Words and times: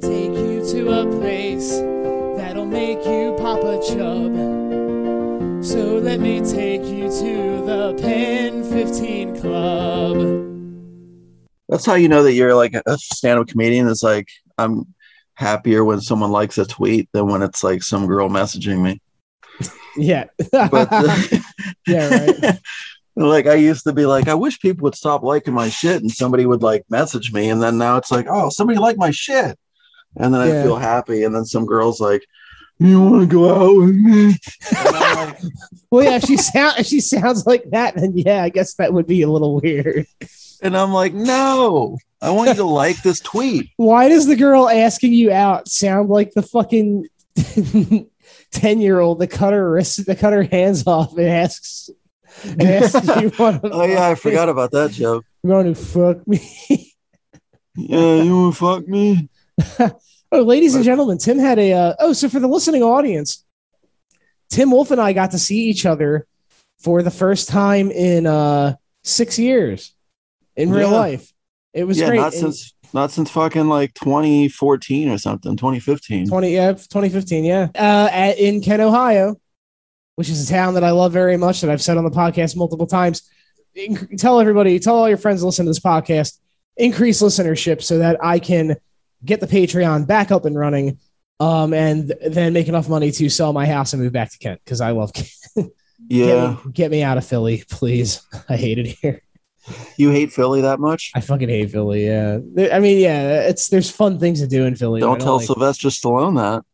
Take 0.00 0.32
you 0.32 0.64
to 0.72 1.00
a 1.00 1.18
place 1.18 1.70
that'll 2.36 2.66
make 2.66 3.04
you 3.04 3.34
pop 3.38 3.62
a 3.62 3.80
chub. 3.82 4.34
So 5.64 5.98
let 5.98 6.20
me 6.20 6.40
take 6.40 6.84
you 6.84 7.08
to 7.08 7.64
the 7.66 7.98
Pen 8.00 8.62
15 8.64 9.40
Club. 9.40 10.46
That's 11.68 11.84
how 11.84 11.94
you 11.94 12.08
know 12.08 12.22
that 12.22 12.34
you're 12.34 12.54
like 12.54 12.74
a 12.74 12.98
stand-up 12.98 13.48
comedian. 13.48 13.88
Is 13.88 14.02
like 14.02 14.28
I'm 14.58 14.94
happier 15.34 15.84
when 15.84 16.00
someone 16.00 16.30
likes 16.30 16.58
a 16.58 16.66
tweet 16.66 17.08
than 17.12 17.26
when 17.26 17.42
it's 17.42 17.64
like 17.64 17.82
some 17.82 18.06
girl 18.06 18.28
messaging 18.28 18.82
me. 18.82 19.00
Yeah. 19.96 20.26
But 20.52 20.88
uh, 20.90 21.16
yeah, 21.86 22.26
right. 22.26 22.58
like 23.16 23.46
I 23.46 23.54
used 23.54 23.84
to 23.84 23.92
be 23.92 24.06
like, 24.06 24.28
I 24.28 24.34
wish 24.34 24.60
people 24.60 24.84
would 24.84 24.94
stop 24.94 25.22
liking 25.22 25.54
my 25.54 25.68
shit, 25.68 26.02
and 26.02 26.10
somebody 26.10 26.46
would 26.46 26.62
like 26.62 26.84
message 26.90 27.32
me, 27.32 27.50
and 27.50 27.62
then 27.62 27.78
now 27.78 27.96
it's 27.96 28.10
like, 28.10 28.26
oh, 28.28 28.50
somebody 28.50 28.78
liked 28.78 28.98
my 28.98 29.10
shit, 29.10 29.58
and 30.16 30.32
then 30.34 30.40
I 30.40 30.62
feel 30.62 30.76
happy, 30.76 31.24
and 31.24 31.34
then 31.34 31.44
some 31.44 31.66
girls 31.66 32.00
like, 32.00 32.26
you 32.78 33.02
want 33.02 33.22
to 33.22 33.26
go 33.34 33.50
out 33.54 33.76
with 33.76 33.94
me? 33.94 34.36
Like, 34.72 35.38
Well, 35.90 36.04
yeah, 36.04 36.16
if 36.16 36.24
she 36.24 36.36
sound 36.36 36.78
if 36.78 36.86
she 36.86 37.00
sounds 37.00 37.46
like 37.46 37.64
that, 37.70 37.94
then 37.94 38.12
yeah, 38.16 38.42
I 38.42 38.48
guess 38.50 38.74
that 38.74 38.92
would 38.92 39.06
be 39.06 39.22
a 39.22 39.28
little 39.30 39.60
weird. 39.60 40.06
and 40.62 40.76
I'm 40.76 40.92
like, 40.92 41.14
no, 41.14 41.96
I 42.20 42.30
want 42.30 42.48
you 42.50 42.54
to 42.56 42.64
like 42.64 43.02
this 43.02 43.20
tweet. 43.20 43.70
Why 43.76 44.08
does 44.08 44.26
the 44.26 44.36
girl 44.36 44.68
asking 44.68 45.14
you 45.14 45.32
out 45.32 45.68
sound 45.68 46.10
like 46.10 46.32
the 46.34 46.42
fucking 46.42 47.08
ten 48.50 48.80
year 48.80 49.00
old 49.00 49.20
that 49.20 49.28
cut 49.28 49.52
her 49.54 49.70
wrists, 49.70 50.04
that 50.04 50.18
cut 50.18 50.32
her 50.32 50.42
hands 50.42 50.86
off 50.86 51.16
and 51.16 51.28
asks 51.28 51.88
asks 52.60 53.06
you 53.22 53.32
want 53.38 53.62
to 53.62 53.70
Oh 53.70 53.86
yeah, 53.86 54.08
I 54.08 54.14
forgot 54.16 54.50
about 54.50 54.72
that 54.72 54.90
joke. 54.90 55.24
you 55.42 55.50
want 55.50 55.74
to 55.74 55.82
fuck 55.82 56.26
me? 56.28 56.92
Yeah, 57.74 58.22
you 58.22 58.36
want 58.36 58.54
to 58.54 58.58
fuck 58.58 58.88
me? 58.88 59.28
Oh, 60.36 60.42
ladies 60.42 60.74
and 60.74 60.84
gentlemen, 60.84 61.16
Tim 61.16 61.38
had 61.38 61.58
a. 61.58 61.72
Uh, 61.72 61.94
oh, 61.98 62.12
so 62.12 62.28
for 62.28 62.40
the 62.40 62.46
listening 62.46 62.82
audience, 62.82 63.42
Tim 64.50 64.70
Wolfe 64.70 64.90
and 64.90 65.00
I 65.00 65.14
got 65.14 65.30
to 65.30 65.38
see 65.38 65.64
each 65.64 65.86
other 65.86 66.26
for 66.78 67.02
the 67.02 67.10
first 67.10 67.48
time 67.48 67.90
in 67.90 68.26
uh, 68.26 68.74
six 69.02 69.38
years 69.38 69.94
in 70.54 70.70
real 70.70 70.90
Yeah. 70.90 70.96
life. 70.96 71.32
It 71.72 71.84
was 71.84 71.98
yeah, 71.98 72.08
great. 72.08 72.16
not 72.20 72.32
And 72.34 72.54
since 72.54 72.74
not 72.92 73.10
since 73.12 73.30
fucking 73.30 73.66
like 73.66 73.94
2014 73.94 75.08
or 75.08 75.16
something, 75.16 75.56
2015. 75.56 76.28
20, 76.28 76.52
yeah, 76.54 76.72
2015, 76.72 77.44
yeah. 77.44 77.68
Uh, 77.74 78.08
at, 78.12 78.38
in 78.38 78.60
Kent, 78.60 78.82
Ohio, 78.82 79.36
which 80.16 80.28
is 80.28 80.46
a 80.46 80.52
town 80.52 80.74
that 80.74 80.84
I 80.84 80.90
love 80.90 81.12
very 81.14 81.38
much 81.38 81.62
that 81.62 81.70
I've 81.70 81.80
said 81.82 81.96
on 81.96 82.04
the 82.04 82.10
podcast 82.10 82.56
multiple 82.56 82.86
times. 82.86 83.22
Inc- 83.74 84.18
Tell 84.20 84.38
everybody, 84.38 84.78
tell 84.80 84.96
all 84.96 85.08
your 85.08 85.16
friends 85.18 85.40
to 85.40 85.46
listen 85.46 85.64
to 85.64 85.70
this 85.70 85.80
podcast, 85.80 86.38
increase 86.76 87.22
listenership 87.22 87.82
so 87.82 87.98
that 88.00 88.22
I 88.22 88.38
can 88.38 88.76
get 89.24 89.40
the 89.40 89.46
Patreon 89.46 90.06
back 90.06 90.30
up 90.30 90.44
and 90.44 90.56
running 90.58 90.98
um, 91.40 91.74
and 91.74 92.12
then 92.26 92.52
make 92.52 92.68
enough 92.68 92.88
money 92.88 93.10
to 93.12 93.28
sell 93.28 93.52
my 93.52 93.66
house 93.66 93.92
and 93.92 94.02
move 94.02 94.12
back 94.12 94.30
to 94.32 94.38
Kent 94.38 94.60
because 94.64 94.80
I 94.80 94.90
love 94.92 95.12
Kent. 95.12 95.30
Yeah, 96.08 96.56
Get 96.56 96.64
me, 96.66 96.72
get 96.72 96.90
me 96.90 97.02
out 97.02 97.18
of 97.18 97.26
Philly, 97.26 97.64
please. 97.70 98.22
I 98.48 98.56
hate 98.56 98.78
it 98.78 98.86
here. 99.00 99.22
you 99.96 100.10
hate 100.10 100.32
Philly 100.32 100.60
that 100.60 100.78
much? 100.78 101.10
I 101.14 101.20
fucking 101.20 101.48
hate 101.48 101.70
Philly. 101.70 102.06
Yeah. 102.06 102.38
I 102.72 102.78
mean, 102.78 102.98
yeah, 102.98 103.48
it's 103.48 103.68
there's 103.68 103.90
fun 103.90 104.18
things 104.18 104.40
to 104.40 104.46
do 104.46 104.64
in 104.64 104.76
Philly. 104.76 105.00
but 105.00 105.06
I 105.06 105.10
Don't 105.10 105.20
tell 105.20 105.36
like- 105.38 105.46
Sylvester 105.46 105.88
Stallone 105.88 106.36
that. 106.36 106.64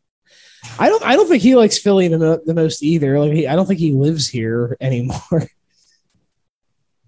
I 0.79 0.89
don't. 0.89 1.03
I 1.03 1.17
don't 1.17 1.27
think 1.29 1.43
he 1.43 1.57
likes 1.57 1.77
Philly 1.79 2.07
the, 2.07 2.41
the 2.47 2.55
most 2.55 2.85
either. 2.85 3.19
Like, 3.19 3.33
he, 3.33 3.47
I 3.49 3.57
don't 3.57 3.67
think 3.67 3.81
he 3.81 3.93
lives 3.93 4.29
here 4.29 4.77
anymore. 4.81 5.49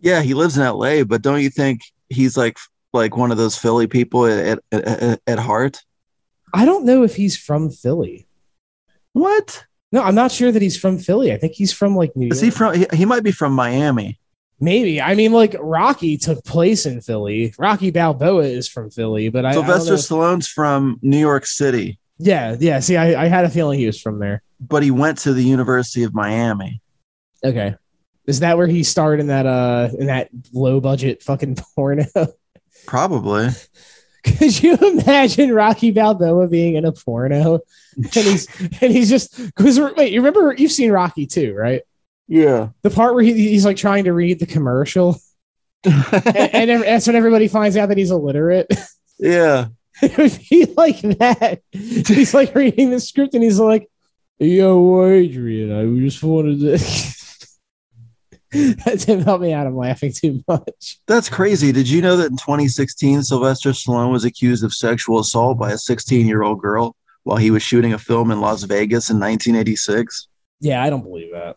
Yeah, 0.00 0.22
he 0.22 0.34
lives 0.34 0.58
in 0.58 0.64
LA, 0.64 1.04
but 1.04 1.22
don't 1.22 1.41
you 1.41 1.50
think 1.50 1.80
he's 2.08 2.36
like 2.36 2.58
like 2.95 3.17
one 3.17 3.31
of 3.31 3.37
those 3.37 3.56
Philly 3.56 3.87
people 3.87 4.27
at 4.27 4.59
at, 4.73 5.20
at, 5.27 5.39
heart? 5.39 5.83
I 6.53 6.64
don't 6.64 6.84
know 6.84 7.03
if 7.03 7.17
he's 7.17 7.37
from 7.37 7.70
Philly. 7.70 8.27
What 9.12 9.67
No, 9.92 10.03
I'm 10.03 10.14
not 10.14 10.33
sure 10.33 10.50
that 10.50 10.62
he's 10.62 10.77
from 10.77 10.98
Philly. 10.98 11.33
I 11.33 11.37
think 11.37 11.53
he's 11.53 11.72
from 11.72 11.97
like 11.97 12.15
New 12.17 12.28
is 12.28 12.41
York. 12.41 12.45
he 12.45 12.50
from? 12.56 12.75
He, 12.75 12.87
he 12.92 13.05
might 13.05 13.22
be 13.22 13.33
from 13.33 13.53
Miami. 13.53 14.19
Maybe. 14.60 15.00
I 15.00 15.15
mean, 15.15 15.33
like 15.33 15.56
Rocky 15.59 16.16
took 16.16 16.44
place 16.44 16.87
in 16.87 17.00
Philly. 17.00 17.53
Rocky 17.59 17.91
Balboa 17.91 18.44
is 18.44 18.69
from 18.69 18.91
Philly, 18.91 19.28
but 19.28 19.44
I, 19.44 19.50
I 19.50 19.53
Sylvester 19.53 19.91
know. 19.91 19.97
Stallone's 19.97 20.49
from 20.49 20.99
New 21.03 21.19
York 21.19 21.44
City, 21.44 21.99
yeah, 22.19 22.56
yeah. 22.59 22.81
See, 22.81 22.97
I, 22.97 23.25
I 23.25 23.27
had 23.27 23.44
a 23.44 23.50
feeling 23.50 23.78
he 23.78 23.87
was 23.87 24.00
from 24.00 24.19
there. 24.19 24.43
but 24.60 24.83
he 24.83 24.91
went 24.91 25.19
to 25.19 25.33
the 25.33 25.43
University 25.43 26.04
of 26.04 26.15
Miami. 26.15 26.81
Okay, 27.44 27.75
is 28.27 28.41
that 28.41 28.56
where 28.56 28.66
he 28.66 28.83
starred 28.83 29.21
in 29.21 29.27
that 29.27 29.47
uh 29.47 29.91
in 29.99 30.06
that 30.06 30.31
low 30.53 30.81
budget 30.81 31.22
fucking 31.22 31.56
porno? 31.75 32.04
Probably. 32.87 33.49
Could 34.25 34.62
you 34.62 34.77
imagine 34.77 35.53
Rocky 35.53 35.91
Balboa 35.91 36.49
being 36.49 36.77
in 36.77 36.87
a 36.87 36.93
porno 36.93 37.61
and 37.97 38.06
he's 38.06 38.49
and 38.81 38.91
he's 38.91 39.11
just 39.11 39.37
because 39.37 39.78
wait, 39.78 40.12
you 40.12 40.21
remember 40.21 40.55
you've 40.56 40.72
seen 40.72 40.91
Rocky 40.91 41.27
too, 41.27 41.55
right? 41.55 41.83
Yeah. 42.27 42.71
The 42.83 42.91
part 42.91 43.15
where 43.15 43.22
he, 43.22 43.34
he's 43.34 43.67
like 43.67 43.77
trying 43.77 44.05
to 44.05 44.12
read 44.15 44.41
the 44.41 44.47
commercial, 44.47 45.21
and, 45.84 46.27
and 46.27 46.71
ev- 46.71 46.81
that's 46.81 47.06
when 47.06 47.17
everybody 47.17 47.49
finds 47.49 47.77
out 47.77 47.91
that 47.91 47.99
he's 47.99 48.11
illiterate. 48.11 48.72
yeah. 49.19 49.66
it 50.03 50.16
would 50.16 50.39
be 50.49 50.65
like 50.75 51.01
that. 51.19 51.61
He's 51.71 52.33
like 52.33 52.55
reading 52.55 52.91
the 52.91 53.01
script 53.01 53.34
and 53.34 53.45
he's 53.45 53.61
like, 53.61 53.91
"Yo, 54.39 55.05
Adrian, 55.06 55.71
I 55.71 56.01
just 56.01 56.22
wanted 56.22 56.61
to." 56.61 57.23
That 58.84 59.00
Tim 59.00 59.20
help 59.20 59.41
me 59.41 59.53
out. 59.53 59.66
I'm 59.66 59.76
laughing 59.76 60.12
too 60.12 60.42
much. 60.47 60.98
That's 61.06 61.28
crazy. 61.28 61.72
Did 61.72 61.88
you 61.88 62.00
know 62.00 62.16
that 62.16 62.31
in 62.31 62.37
2016, 62.37 63.22
Sylvester 63.22 63.70
Stallone 63.70 64.12
was 64.12 64.25
accused 64.25 64.62
of 64.62 64.72
sexual 64.72 65.19
assault 65.19 65.59
by 65.59 65.72
a 65.72 65.78
16 65.78 66.26
year 66.26 66.42
old 66.42 66.60
girl 66.60 66.94
while 67.25 67.37
he 67.37 67.50
was 67.50 67.62
shooting 67.62 67.92
a 67.92 67.98
film 67.98 68.31
in 68.31 68.41
Las 68.41 68.62
Vegas 68.62 69.10
in 69.10 69.16
1986? 69.16 70.28
Yeah, 70.60 70.82
I 70.82 70.91
don't 70.91 71.03
believe 71.03 71.32
that. 71.32 71.56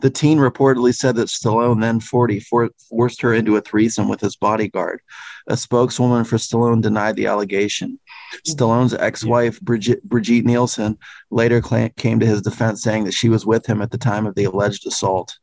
The 0.00 0.10
teen 0.10 0.38
reportedly 0.38 0.94
said 0.94 1.16
that 1.16 1.28
Stallone, 1.28 1.80
then 1.80 2.00
40, 2.00 2.40
for- 2.40 2.70
forced 2.88 3.20
her 3.22 3.34
into 3.34 3.56
a 3.56 3.60
threesome 3.60 4.08
with 4.08 4.20
his 4.20 4.36
bodyguard. 4.36 5.00
A 5.48 5.56
spokeswoman 5.56 6.24
for 6.24 6.36
Stallone 6.36 6.82
denied 6.82 7.16
the 7.16 7.26
allegation. 7.26 7.98
Stallone's 8.46 8.94
ex 8.94 9.24
wife, 9.24 9.60
Brigitte, 9.60 10.02
Brigitte 10.04 10.44
Nielsen, 10.44 10.98
later 11.30 11.60
came 11.60 12.20
to 12.20 12.26
his 12.26 12.42
defense, 12.42 12.82
saying 12.82 13.04
that 13.04 13.14
she 13.14 13.28
was 13.28 13.46
with 13.46 13.66
him 13.66 13.82
at 13.82 13.90
the 13.90 13.98
time 13.98 14.26
of 14.26 14.34
the 14.34 14.44
alleged 14.44 14.86
assault. 14.86 15.36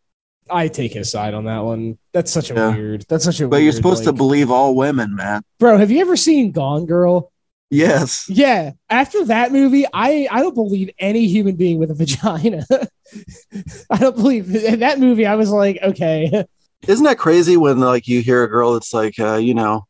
I 0.50 0.68
take 0.68 0.94
his 0.94 1.12
side 1.12 1.34
on 1.34 1.46
that 1.46 1.60
one. 1.60 1.98
That's 2.14 2.32
such 2.32 2.52
a 2.52 2.54
Yeah. 2.56 2.76
weird. 2.76 3.06
That's 3.10 3.24
such 3.26 3.40
a. 3.40 3.44
Weird 3.44 3.52
But 3.52 3.58
you're 3.58 3.66
weird, 3.66 3.76
supposed 3.76 4.04
to 4.06 4.14
believe 4.14 4.50
all 4.52 4.76
women, 4.76 5.16
man. 5.16 5.42
bro. 5.60 5.78
Have 5.78 5.92
you 5.92 6.02
ever 6.02 6.16
seen 6.16 6.52
Gone 6.52 6.86
Girl? 6.86 7.32
Yes. 7.72 8.26
Yeah. 8.28 8.72
After 8.90 9.24
that 9.26 9.52
movie, 9.52 9.86
I 9.94 10.28
I 10.32 10.42
don't 10.42 10.56
believe 10.56 10.90
any 10.98 11.28
human 11.28 11.56
being 11.56 11.78
with 11.80 11.92
a 11.92 11.94
vagina. 12.04 12.66
I 13.90 13.98
don't 13.98 14.16
believe 14.16 14.54
in 14.56 14.80
that 14.80 15.00
movie. 15.00 15.26
I 15.26 15.36
was 15.36 15.52
like, 15.52 15.78
okay, 15.84 16.46
Isn't 16.88 17.06
that 17.06 17.18
crazy 17.20 17.58
when 17.58 17.80
like 17.80 18.08
you 18.08 18.22
hear 18.22 18.44
a 18.44 18.48
girl 18.50 18.74
that's 18.74 18.94
like, 18.94 19.20
uh, 19.20 19.36
you 19.36 19.54
know, 19.54 19.86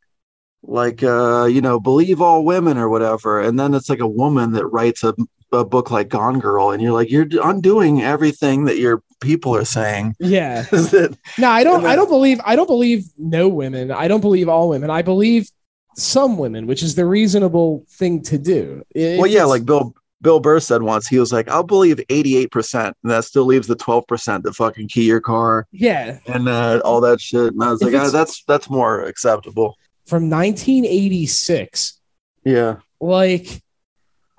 like 0.63 1.03
uh, 1.03 1.45
you 1.45 1.61
know, 1.61 1.79
believe 1.79 2.21
all 2.21 2.43
women 2.43 2.77
or 2.77 2.89
whatever, 2.89 3.39
and 3.39 3.57
then 3.57 3.73
it's 3.73 3.89
like 3.89 4.01
a 4.01 4.07
woman 4.07 4.51
that 4.53 4.67
writes 4.67 5.03
a, 5.05 5.13
a 5.51 5.65
book 5.65 5.91
like 5.91 6.09
Gone 6.09 6.39
Girl, 6.39 6.71
and 6.71 6.81
you're 6.81 6.93
like, 6.93 7.09
you're 7.09 7.27
undoing 7.43 8.01
everything 8.01 8.65
that 8.65 8.77
your 8.77 9.01
people 9.21 9.55
are 9.55 9.65
saying. 9.65 10.15
yeah. 10.19 10.63
That 10.71 11.17
No, 11.37 11.49
I 11.49 11.63
don't. 11.63 11.81
Then- 11.83 11.91
I 11.91 11.95
don't 11.95 12.09
believe. 12.09 12.39
I 12.45 12.55
don't 12.55 12.67
believe 12.67 13.05
no 13.17 13.47
women. 13.47 13.91
I 13.91 14.07
don't 14.07 14.21
believe 14.21 14.47
all 14.49 14.69
women. 14.69 14.89
I 14.89 15.01
believe 15.01 15.49
some 15.95 16.37
women, 16.37 16.67
which 16.67 16.81
is 16.83 16.95
the 16.95 17.05
reasonable 17.05 17.83
thing 17.89 18.21
to 18.23 18.37
do. 18.37 18.83
If 18.95 19.17
well, 19.19 19.27
yeah, 19.29 19.43
like 19.43 19.65
Bill 19.65 19.93
Bill 20.21 20.39
Burr 20.39 20.59
said 20.59 20.81
once, 20.83 21.07
he 21.07 21.17
was 21.17 21.33
like, 21.33 21.49
I'll 21.49 21.63
believe 21.63 21.99
88 22.09 22.51
percent, 22.51 22.97
and 23.03 23.11
that 23.11 23.25
still 23.25 23.45
leaves 23.45 23.67
the 23.67 23.75
12 23.75 24.05
percent 24.07 24.43
to 24.45 24.53
fucking 24.53 24.87
key 24.89 25.05
your 25.05 25.19
car 25.21 25.65
yeah, 25.71 26.19
and 26.27 26.47
uh, 26.47 26.79
all 26.85 27.01
that 27.01 27.19
shit. 27.21 27.53
And 27.53 27.63
I 27.63 27.71
was 27.71 27.81
If 27.81 27.87
like, 27.87 27.93
it's- 27.95 28.11
that's 28.11 28.43
that's 28.45 28.69
more 28.69 29.01
acceptable. 29.01 29.75
from 30.05 30.29
1986. 30.29 31.99
Yeah. 32.45 32.77
Like, 33.01 33.61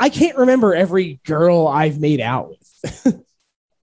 I 0.00 0.08
can't 0.08 0.36
remember 0.38 0.74
every 0.74 1.20
girl 1.24 1.68
I've 1.68 2.00
made 2.00 2.20
out 2.20 2.48
with. 2.48 3.22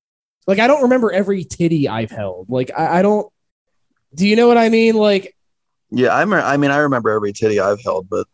like, 0.48 0.60
I 0.60 0.68
don't 0.68 0.84
remember 0.84 1.12
every 1.12 1.44
titty 1.46 1.88
I've 1.88 2.12
held. 2.12 2.50
Like, 2.50 2.72
I, 2.78 3.00
I 3.00 3.02
don't. 3.02 3.31
Do 4.16 4.28
you 4.28 4.36
know 4.36 4.48
what 4.48 4.58
I 4.58 4.69
mean? 4.69 4.96
Like, 4.96 5.36
Yeah, 5.92 6.16
I, 6.16 6.25
me- 6.25 6.38
I 6.38 6.58
mean, 6.58 6.72
I 6.72 6.78
remember 6.78 7.12
every 7.12 7.34
titty 7.34 7.60
I've 7.60 7.81
held, 7.84 8.10
but 8.10 8.25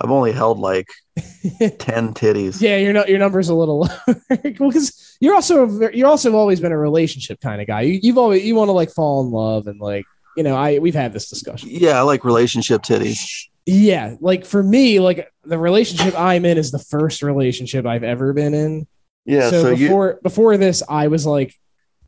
I've 0.00 0.10
only 0.12 0.30
held 0.32 0.60
like 0.60 0.86
10 1.16 2.14
titties. 2.14 2.60
yeah, 2.60 2.76
your 2.76 2.94
your 3.08 3.18
number's 3.18 3.48
a 3.48 3.54
little 3.54 3.80
lower 4.06 4.38
because 4.44 5.16
you're 5.20 5.34
also 5.34 5.66
you're 5.90 6.06
also 6.06 6.36
always 6.36 6.60
been 6.60 6.70
a 6.70 6.78
relationship 6.78 7.40
kind 7.40 7.60
of 7.60 7.66
guy. 7.66 7.80
You, 7.80 7.98
you've 8.00 8.18
always 8.18 8.44
you 8.44 8.54
want 8.54 8.68
to 8.68 8.72
like 8.72 8.90
fall 8.92 9.24
in 9.24 9.32
love 9.32 9.66
and 9.66 9.80
like 9.80 10.04
you 10.36 10.44
know 10.44 10.54
I 10.54 10.78
we've 10.78 10.94
had 10.94 11.12
this 11.12 11.28
discussion. 11.28 11.70
Yeah, 11.72 11.98
I 11.98 12.02
like 12.02 12.24
relationship 12.24 12.82
titties. 12.82 13.48
Yeah, 13.70 14.16
like 14.20 14.46
for 14.46 14.62
me, 14.62 14.98
like 14.98 15.30
the 15.44 15.58
relationship 15.58 16.18
I'm 16.18 16.46
in 16.46 16.56
is 16.56 16.70
the 16.70 16.78
first 16.78 17.22
relationship 17.22 17.84
I've 17.84 18.02
ever 18.02 18.32
been 18.32 18.54
in. 18.54 18.86
Yeah, 19.26 19.50
so, 19.50 19.62
so, 19.62 19.70
you 19.72 19.88
before 19.88 20.18
before 20.22 20.56
this, 20.56 20.82
I 20.88 21.08
was 21.08 21.26
like, 21.26 21.54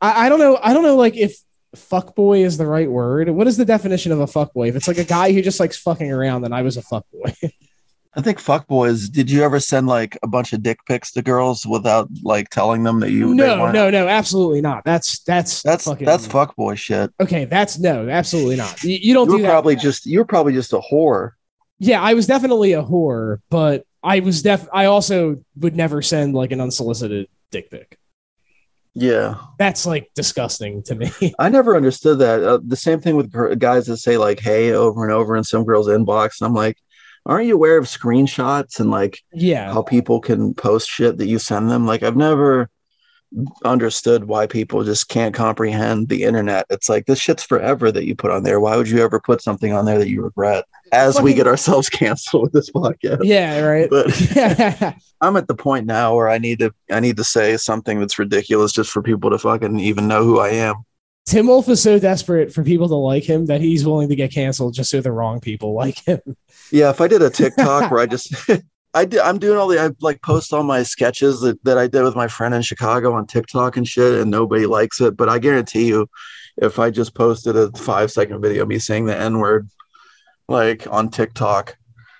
I, 0.01 0.25
I 0.25 0.29
don't 0.29 0.39
know, 0.39 0.57
I 0.59 0.73
don't 0.73 0.81
know, 0.81 0.95
like 0.95 1.15
if 1.15 1.37
fuckboy 1.75 2.43
is 2.43 2.57
the 2.57 2.65
right 2.65 2.89
word. 2.89 3.29
What 3.29 3.45
is 3.45 3.57
the 3.57 3.65
definition 3.65 4.11
of 4.11 4.19
a 4.19 4.25
fuckboy? 4.25 4.69
If 4.69 4.75
it's 4.75 4.87
like 4.87 4.97
a 4.97 5.03
guy 5.03 5.33
who 5.33 5.43
just 5.43 5.59
likes 5.59 5.77
fucking 5.77 6.11
around, 6.11 6.41
then 6.41 6.51
I 6.51 6.63
was 6.63 6.77
a 6.77 6.81
fuckboy. 6.81 7.35
I 8.15 8.21
think 8.21 8.39
fuckboys. 8.39 9.11
Did 9.11 9.29
you 9.29 9.43
ever 9.43 9.59
send 9.59 9.85
like 9.85 10.17
a 10.23 10.27
bunch 10.27 10.53
of 10.53 10.63
dick 10.63 10.79
pics 10.87 11.11
to 11.11 11.21
girls 11.21 11.63
without 11.63 12.09
like 12.23 12.49
telling 12.49 12.81
them 12.81 13.01
that 13.01 13.11
you? 13.11 13.35
no, 13.35 13.71
no, 13.71 13.91
no, 13.91 14.07
absolutely 14.07 14.61
not. 14.61 14.83
That's 14.83 15.19
that's 15.19 15.61
That's 15.61 15.85
fucking, 15.85 16.07
that's 16.07 16.27
fuckboy 16.27 16.75
shit. 16.79 17.13
Okay, 17.19 17.45
that's 17.45 17.77
no, 17.77 18.09
absolutely 18.09 18.55
not. 18.55 18.83
You, 18.83 18.97
you 18.99 19.13
don't 19.13 19.27
You 19.27 19.33
do 19.33 19.37
were 19.37 19.43
that. 19.43 19.51
probably 19.51 19.75
just 19.75 20.07
you 20.07 20.17
were 20.17 20.25
probably 20.25 20.53
just 20.53 20.73
a 20.73 20.79
whore. 20.79 21.33
Yeah, 21.81 21.99
I 21.99 22.13
was 22.13 22.27
definitely 22.27 22.73
a 22.73 22.83
whore, 22.83 23.39
but 23.49 23.85
I 24.03 24.19
was 24.19 24.43
def. 24.43 24.67
I 24.71 24.85
also 24.85 25.43
would 25.57 25.75
never 25.75 26.03
send 26.03 26.35
like 26.35 26.51
an 26.51 26.61
unsolicited 26.61 27.27
dick 27.49 27.71
pic. 27.71 27.97
Yeah, 28.93 29.37
That's 29.57 29.85
like 29.87 30.11
disgusting 30.13 30.83
to 30.83 30.95
me. 30.95 31.11
I 31.39 31.49
never 31.49 31.75
understood 31.75 32.19
that. 32.19 32.43
Uh, 32.43 32.59
the 32.63 32.75
same 32.75 32.99
thing 32.99 33.15
with 33.15 33.31
gr- 33.31 33.55
guys 33.55 33.87
that 33.87 33.97
say 33.97 34.17
like 34.17 34.39
"hey" 34.39 34.73
over 34.73 35.03
and 35.03 35.11
over 35.11 35.35
in 35.35 35.43
some 35.43 35.63
girl's 35.63 35.87
inbox, 35.87 36.39
and 36.39 36.47
I'm 36.47 36.53
like, 36.53 36.77
aren't 37.25 37.47
you 37.47 37.55
aware 37.55 37.77
of 37.77 37.85
screenshots 37.85 38.79
and 38.79 38.91
like 38.91 39.19
yeah, 39.33 39.73
how 39.73 39.81
people 39.81 40.19
can 40.19 40.53
post 40.53 40.87
shit 40.87 41.17
that 41.17 41.27
you 41.27 41.39
send 41.39 41.71
them? 41.71 41.87
Like 41.87 42.03
I've 42.03 42.17
never 42.17 42.69
understood 43.65 44.25
why 44.25 44.45
people 44.45 44.83
just 44.83 45.07
can't 45.07 45.33
comprehend 45.33 46.09
the 46.09 46.23
internet. 46.23 46.65
It's 46.69 46.89
like 46.89 47.07
this 47.07 47.19
shit's 47.19 47.43
forever 47.43 47.91
that 47.91 48.05
you 48.05 48.13
put 48.13 48.29
on 48.29 48.43
there. 48.43 48.59
Why 48.59 48.75
would 48.75 48.89
you 48.89 49.01
ever 49.01 49.19
put 49.19 49.41
something 49.41 49.73
on 49.73 49.85
there 49.85 49.97
that 49.97 50.09
you 50.09 50.21
regret? 50.21 50.65
As 50.91 51.21
we 51.21 51.33
get 51.33 51.47
ourselves 51.47 51.89
canceled 51.89 52.43
with 52.43 52.51
this 52.51 52.69
podcast. 52.69 53.19
yeah, 53.23 53.61
right. 53.61 53.89
But 53.89 54.07
I'm 55.21 55.37
at 55.37 55.47
the 55.47 55.55
point 55.55 55.85
now 55.85 56.15
where 56.15 56.29
I 56.29 56.37
need 56.37 56.59
to 56.59 56.73
I 56.91 56.99
need 56.99 57.17
to 57.17 57.23
say 57.23 57.55
something 57.57 57.99
that's 57.99 58.19
ridiculous 58.19 58.73
just 58.73 58.91
for 58.91 59.01
people 59.01 59.29
to 59.29 59.37
fucking 59.37 59.79
even 59.79 60.07
know 60.07 60.23
who 60.23 60.39
I 60.39 60.49
am. 60.49 60.75
Tim 61.25 61.47
Wolfe 61.47 61.69
is 61.69 61.81
so 61.81 61.99
desperate 61.99 62.51
for 62.51 62.63
people 62.63 62.87
to 62.87 62.95
like 62.95 63.23
him 63.23 63.45
that 63.45 63.61
he's 63.61 63.85
willing 63.85 64.09
to 64.09 64.15
get 64.15 64.31
canceled 64.31 64.73
just 64.73 64.89
so 64.89 65.01
the 65.01 65.11
wrong 65.11 65.39
people 65.39 65.73
like 65.73 65.99
him. 65.99 66.19
Yeah, 66.71 66.89
if 66.89 66.99
I 66.99 67.07
did 67.07 67.21
a 67.21 67.29
TikTok 67.29 67.91
where 67.91 68.01
I 68.01 68.05
just 68.05 68.33
I 68.93 69.05
did 69.05 69.19
I'm 69.19 69.39
doing 69.39 69.57
all 69.57 69.67
the 69.67 69.79
I 69.79 69.91
like 70.01 70.21
post 70.21 70.51
all 70.51 70.63
my 70.63 70.83
sketches 70.83 71.41
that, 71.41 71.63
that 71.63 71.77
I 71.77 71.87
did 71.87 72.03
with 72.03 72.15
my 72.15 72.27
friend 72.27 72.53
in 72.53 72.61
Chicago 72.61 73.13
on 73.13 73.27
TikTok 73.27 73.77
and 73.77 73.87
shit 73.87 74.19
and 74.19 74.31
nobody 74.31 74.65
likes 74.65 74.99
it. 74.99 75.15
But 75.15 75.29
I 75.29 75.39
guarantee 75.39 75.87
you, 75.87 76.09
if 76.57 76.79
I 76.79 76.89
just 76.89 77.15
posted 77.15 77.55
a 77.55 77.71
five 77.71 78.11
second 78.11 78.41
video 78.41 78.63
of 78.63 78.67
me 78.67 78.79
saying 78.79 79.05
the 79.05 79.17
N-word 79.17 79.69
like 80.51 80.87
on 80.87 81.09
TikTok, 81.09 81.77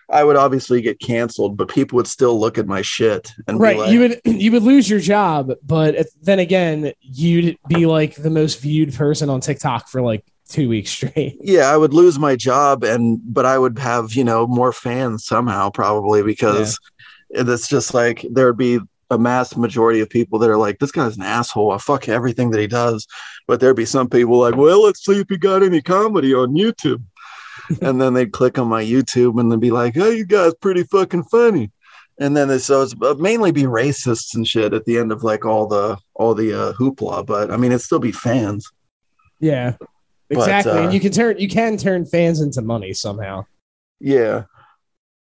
I 0.09 0.23
would 0.23 0.35
obviously 0.35 0.81
get 0.81 0.99
canceled, 0.99 1.55
but 1.55 1.69
people 1.69 1.95
would 1.95 2.07
still 2.07 2.39
look 2.39 2.57
at 2.57 2.67
my 2.67 2.81
shit 2.81 3.31
and 3.47 3.59
right, 3.59 3.75
be 3.75 3.79
like, 3.79 3.91
you 3.91 3.99
would 3.99 4.21
you 4.41 4.51
would 4.51 4.63
lose 4.63 4.89
your 4.89 4.99
job, 4.99 5.51
but 5.63 6.07
then 6.21 6.39
again, 6.39 6.93
you'd 6.99 7.57
be 7.67 7.85
like 7.85 8.15
the 8.15 8.29
most 8.29 8.59
viewed 8.59 8.93
person 8.93 9.29
on 9.29 9.39
TikTok 9.39 9.87
for 9.87 10.01
like 10.01 10.25
two 10.49 10.67
weeks 10.67 10.89
straight. 10.91 11.37
yeah, 11.41 11.71
I 11.71 11.77
would 11.77 11.93
lose 11.93 12.19
my 12.19 12.35
job 12.35 12.83
and 12.83 13.19
but 13.23 13.45
I 13.45 13.57
would 13.57 13.79
have, 13.79 14.13
you 14.13 14.23
know, 14.23 14.47
more 14.47 14.73
fans 14.73 15.25
somehow 15.25 15.69
probably 15.69 16.23
because 16.23 16.77
it's 17.29 17.67
just 17.69 17.93
like 17.93 18.25
there'd 18.29 18.57
be 18.57 18.79
a 19.11 19.17
mass 19.17 19.55
majority 19.57 19.99
of 19.99 20.09
people 20.09 20.39
that 20.39 20.49
are 20.49 20.57
like, 20.57 20.79
this 20.79 20.91
guy's 20.91 21.17
an 21.17 21.23
asshole. 21.23 21.71
I 21.71 21.77
fuck 21.77 22.07
everything 22.07 22.49
that 22.51 22.61
he 22.61 22.67
does. 22.67 23.05
But 23.45 23.59
there'd 23.59 23.75
be 23.75 23.85
some 23.85 24.09
people 24.09 24.39
like, 24.39 24.55
well, 24.55 24.83
let's 24.83 25.03
see 25.05 25.19
if 25.19 25.27
he 25.29 25.37
got 25.37 25.63
any 25.63 25.81
comedy 25.81 26.33
on 26.33 26.55
YouTube. 26.55 27.03
And 27.81 28.01
then 28.01 28.13
they'd 28.13 28.31
click 28.31 28.57
on 28.57 28.67
my 28.67 28.83
YouTube 28.83 29.39
and 29.39 29.51
they'd 29.51 29.59
be 29.59 29.71
like, 29.71 29.97
oh, 29.97 30.09
you 30.09 30.25
guys 30.25 30.53
pretty 30.55 30.83
fucking 30.83 31.23
funny. 31.23 31.71
And 32.19 32.35
then 32.37 32.49
it's, 32.49 32.65
so 32.65 32.83
it's 32.83 32.93
uh, 33.01 33.15
mainly 33.15 33.51
be 33.51 33.63
racists 33.63 34.35
and 34.35 34.47
shit 34.47 34.73
at 34.73 34.85
the 34.85 34.97
end 34.97 35.11
of 35.11 35.23
like 35.23 35.45
all 35.45 35.65
the 35.67 35.97
all 36.13 36.35
the 36.35 36.53
uh, 36.53 36.73
hoopla. 36.73 37.25
But 37.25 37.49
I 37.51 37.57
mean, 37.57 37.71
it'd 37.71 37.81
still 37.81 37.99
be 37.99 38.11
fans. 38.11 38.69
Yeah, 39.39 39.75
But, 40.29 40.37
exactly. 40.37 40.71
uh, 40.73 40.83
and 40.83 40.93
you 40.93 40.99
can 40.99 41.11
turn 41.11 41.39
you 41.39 41.49
can 41.49 41.77
turn 41.77 42.05
fans 42.05 42.41
into 42.41 42.61
money 42.61 42.93
somehow. 42.93 43.45
Yeah. 43.99 44.43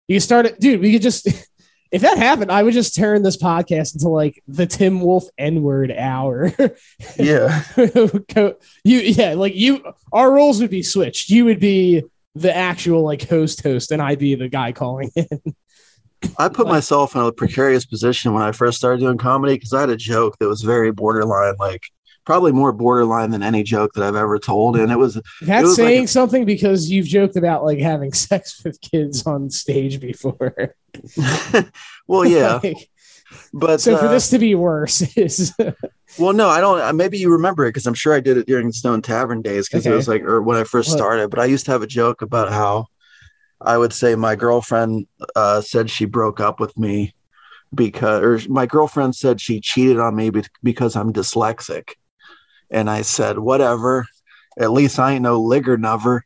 You 0.07 0.19
start 0.19 0.45
it, 0.45 0.59
dude. 0.59 0.81
We 0.81 0.91
could 0.91 1.01
just 1.01 1.27
if 1.91 2.03
that 2.03 2.17
happened, 2.17 2.51
I 2.51 2.63
would 2.63 2.73
just 2.73 2.95
turn 2.95 3.23
this 3.23 3.37
podcast 3.37 3.95
into 3.95 4.09
like 4.09 4.41
the 4.47 4.65
Tim 4.65 5.01
Wolfe 5.01 5.27
N 5.37 5.61
word 5.61 5.91
hour. 5.91 6.51
Yeah. 7.17 7.63
You 8.83 8.99
yeah, 8.99 9.33
like 9.33 9.55
you 9.55 9.83
our 10.13 10.31
roles 10.31 10.61
would 10.61 10.69
be 10.69 10.83
switched. 10.83 11.29
You 11.29 11.45
would 11.45 11.59
be 11.59 12.03
the 12.35 12.55
actual 12.55 13.03
like 13.03 13.27
host 13.27 13.61
host, 13.63 13.91
and 13.91 14.01
I'd 14.01 14.19
be 14.19 14.35
the 14.35 14.49
guy 14.49 14.71
calling 14.71 15.11
in. 15.15 15.27
I 16.37 16.49
put 16.49 16.65
Like- 16.67 16.73
myself 16.75 17.15
in 17.15 17.21
a 17.21 17.31
precarious 17.31 17.85
position 17.85 18.33
when 18.33 18.43
I 18.43 18.51
first 18.51 18.77
started 18.77 18.99
doing 19.01 19.17
comedy 19.17 19.55
because 19.55 19.73
I 19.73 19.81
had 19.81 19.89
a 19.89 19.97
joke 19.97 20.37
that 20.39 20.47
was 20.47 20.61
very 20.61 20.91
borderline, 20.91 21.55
like 21.59 21.81
probably 22.25 22.51
more 22.51 22.71
borderline 22.71 23.31
than 23.31 23.41
any 23.41 23.63
joke 23.63 23.93
that 23.95 24.03
I've 24.03 24.15
ever 24.15 24.37
told. 24.37 24.77
And 24.77 24.91
it 24.91 24.97
was, 24.99 25.19
That's 25.41 25.63
was 25.63 25.79
like 25.79 25.87
saying 25.87 26.03
a- 26.03 26.07
something 26.07 26.45
because 26.45 26.91
you've 26.91 27.07
joked 27.07 27.35
about 27.35 27.65
like 27.65 27.79
having 27.79 28.13
sex 28.13 28.63
with 28.63 28.79
kids 28.81 29.25
on 29.25 29.49
stage 29.49 29.99
before. 29.99 30.75
well, 32.07 32.25
yeah, 32.25 32.59
Like, 32.63 32.89
but 33.53 33.81
so 33.81 33.97
for 33.97 34.05
uh, 34.05 34.11
this 34.11 34.29
to 34.29 34.39
be 34.39 34.53
worse 34.55 35.01
is 35.17 35.53
well, 36.17 36.33
no, 36.33 36.49
I 36.49 36.61
don't. 36.61 36.81
uh, 36.81 36.93
Maybe 36.93 37.17
you 37.17 37.31
remember 37.31 37.65
it 37.65 37.69
because 37.69 37.87
I'm 37.87 37.93
sure 37.93 38.13
I 38.13 38.19
did 38.19 38.37
it 38.37 38.47
during 38.47 38.67
the 38.67 38.73
Stone 38.73 39.01
Tavern 39.01 39.41
days 39.41 39.67
because 39.67 39.85
Okay. 39.85 39.93
it 39.93 39.95
was 39.95 40.07
like, 40.07 40.21
or 40.23 40.41
when 40.41 40.57
I 40.57 40.63
first 40.63 40.89
What? 40.89 40.97
started. 40.97 41.29
But 41.29 41.39
I 41.39 41.45
used 41.45 41.65
to 41.65 41.71
have 41.71 41.81
a 41.81 41.87
joke 41.87 42.21
about 42.21 42.49
how 42.49 42.87
I 43.61 43.77
would 43.77 43.93
say 43.93 44.15
my 44.15 44.35
girlfriend 44.35 45.07
uh, 45.35 45.61
said 45.61 45.89
she 45.89 46.05
broke 46.05 46.39
up 46.39 46.59
with 46.59 46.77
me 46.77 47.13
because, 47.73 48.45
or 48.45 48.51
my 48.51 48.65
girlfriend 48.65 49.15
said 49.15 49.39
she 49.39 49.61
cheated 49.61 49.99
on 49.99 50.15
me 50.15 50.29
be- 50.29 50.43
because 50.63 50.95
I'm 50.95 51.13
dyslexic, 51.13 51.91
and 52.69 52.89
I 52.89 53.01
said, 53.03 53.39
whatever. 53.39 54.05
At 54.59 54.71
least 54.71 54.99
I 54.99 55.13
ain't 55.13 55.21
no 55.23 55.39
ligger 55.41 55.77
nover. 55.77 56.21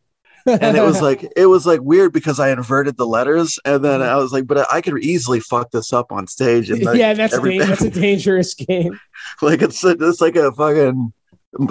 And 0.45 0.77
it 0.77 0.81
was 0.81 1.01
like 1.01 1.27
it 1.35 1.47
was 1.47 1.65
like 1.65 1.81
weird 1.81 2.13
because 2.13 2.39
I 2.39 2.51
inverted 2.51 2.97
the 2.97 3.07
letters, 3.07 3.59
and 3.65 3.83
then 3.83 4.01
mm-hmm. 4.01 4.09
I 4.09 4.15
was 4.17 4.31
like, 4.31 4.47
but 4.47 4.71
I 4.71 4.81
could 4.81 5.03
easily 5.03 5.39
fuck 5.39 5.71
this 5.71 5.91
up 5.93 6.11
on 6.11 6.27
stage, 6.27 6.69
and 6.69 6.83
like, 6.83 6.97
yeah, 6.97 7.13
that's 7.13 7.33
a 7.33 7.37
every- 7.37 7.57
dan- 7.57 7.69
that's 7.69 7.81
a 7.81 7.89
dangerous 8.01 8.53
game. 8.53 8.99
like 9.41 9.61
it's 9.61 9.83
it's 9.83 10.21
like 10.21 10.35
a 10.35 10.51
fucking 10.51 11.13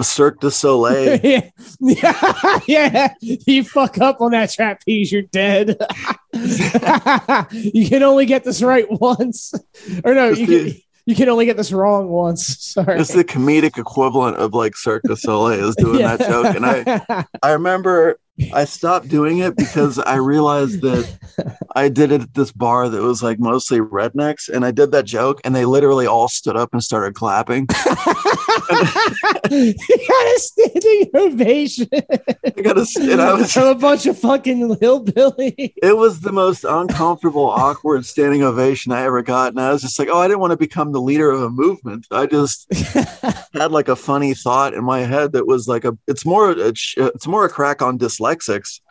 Cirque 0.01 0.39
du 0.39 0.49
Soleil. 0.49 1.19
yeah. 1.23 1.49
yeah, 1.79 2.59
yeah. 2.67 3.13
You 3.21 3.63
fuck 3.63 3.99
up 3.99 4.19
on 4.19 4.31
that 4.31 4.51
trapeze, 4.51 5.11
you're 5.11 5.21
dead. 5.21 5.77
you 6.33 7.87
can 7.87 8.03
only 8.03 8.25
get 8.25 8.43
this 8.43 8.61
right 8.61 8.87
once, 8.89 9.53
or 10.03 10.13
no, 10.13 10.29
you 10.29 10.47
can, 10.47 10.81
you 11.05 11.15
can 11.15 11.29
only 11.29 11.45
get 11.45 11.55
this 11.55 11.71
wrong 11.71 12.09
once. 12.09 12.59
Sorry. 12.59 12.99
It's 12.99 13.13
the 13.13 13.23
comedic 13.23 13.77
equivalent 13.77 14.37
of 14.37 14.53
like 14.53 14.75
Cirque 14.75 15.03
du 15.03 15.15
Soleil 15.15 15.69
is 15.69 15.75
doing 15.75 15.99
that 15.99 16.19
joke, 16.19 16.55
and 16.55 16.65
I 16.65 17.25
I 17.43 17.51
remember 17.51 18.19
I 18.53 18.65
stopped 18.65 19.07
doing 19.07 19.39
it 19.39 19.55
because 19.55 19.97
I 19.97 20.15
realized 20.15 20.81
that 20.81 21.09
I 21.75 21.89
did 21.89 22.11
it 22.11 22.21
at 22.21 22.33
this 22.33 22.51
bar 22.51 22.89
that 22.89 23.01
was 23.01 23.23
like 23.23 23.39
mostly 23.39 23.79
rednecks, 23.79 24.49
and 24.49 24.65
I 24.65 24.71
did 24.71 24.91
that 24.91 25.05
joke, 25.05 25.39
and 25.43 25.55
they 25.55 25.65
literally 25.65 26.05
all 26.05 26.27
stood 26.27 26.57
up 26.57 26.73
and 26.73 26.83
started 26.83 27.15
clapping. 27.15 27.67
you 29.51 29.73
got 29.73 30.25
a 30.25 30.39
standing 30.39 31.09
ovation 31.13 31.87
I 32.57 32.61
got 32.61 32.77
a, 32.77 32.87
and 33.01 33.21
I 33.21 33.33
was 33.33 33.51
from 33.51 33.67
a 33.67 33.75
bunch 33.75 34.05
of 34.05 34.17
fucking 34.17 34.77
hillbilly. 34.79 35.73
it 35.81 35.97
was 35.97 36.21
the 36.21 36.31
most 36.31 36.63
uncomfortable, 36.63 37.45
awkward 37.45 38.05
standing 38.05 38.43
ovation 38.43 38.91
I 38.91 39.03
ever 39.03 39.21
got. 39.21 39.49
And 39.49 39.61
I 39.61 39.71
was 39.71 39.81
just 39.81 39.99
like, 39.99 40.09
oh, 40.11 40.19
I 40.19 40.27
didn't 40.27 40.39
want 40.39 40.51
to 40.51 40.57
become 40.57 40.91
the 40.91 41.01
leader 41.01 41.29
of 41.29 41.41
a 41.41 41.49
movement. 41.49 42.07
I 42.11 42.25
just 42.25 42.71
had 43.53 43.71
like 43.71 43.87
a 43.87 43.95
funny 43.95 44.33
thought 44.33 44.73
in 44.73 44.83
my 44.83 44.99
head 44.99 45.33
that 45.33 45.47
was 45.47 45.67
like 45.67 45.85
a, 45.85 45.97
it's 46.07 46.25
more, 46.25 46.51
a, 46.51 46.67
it's 46.67 47.27
more 47.27 47.45
a 47.45 47.49
crack 47.49 47.81
on 47.81 47.97
dyslexics 48.25 48.81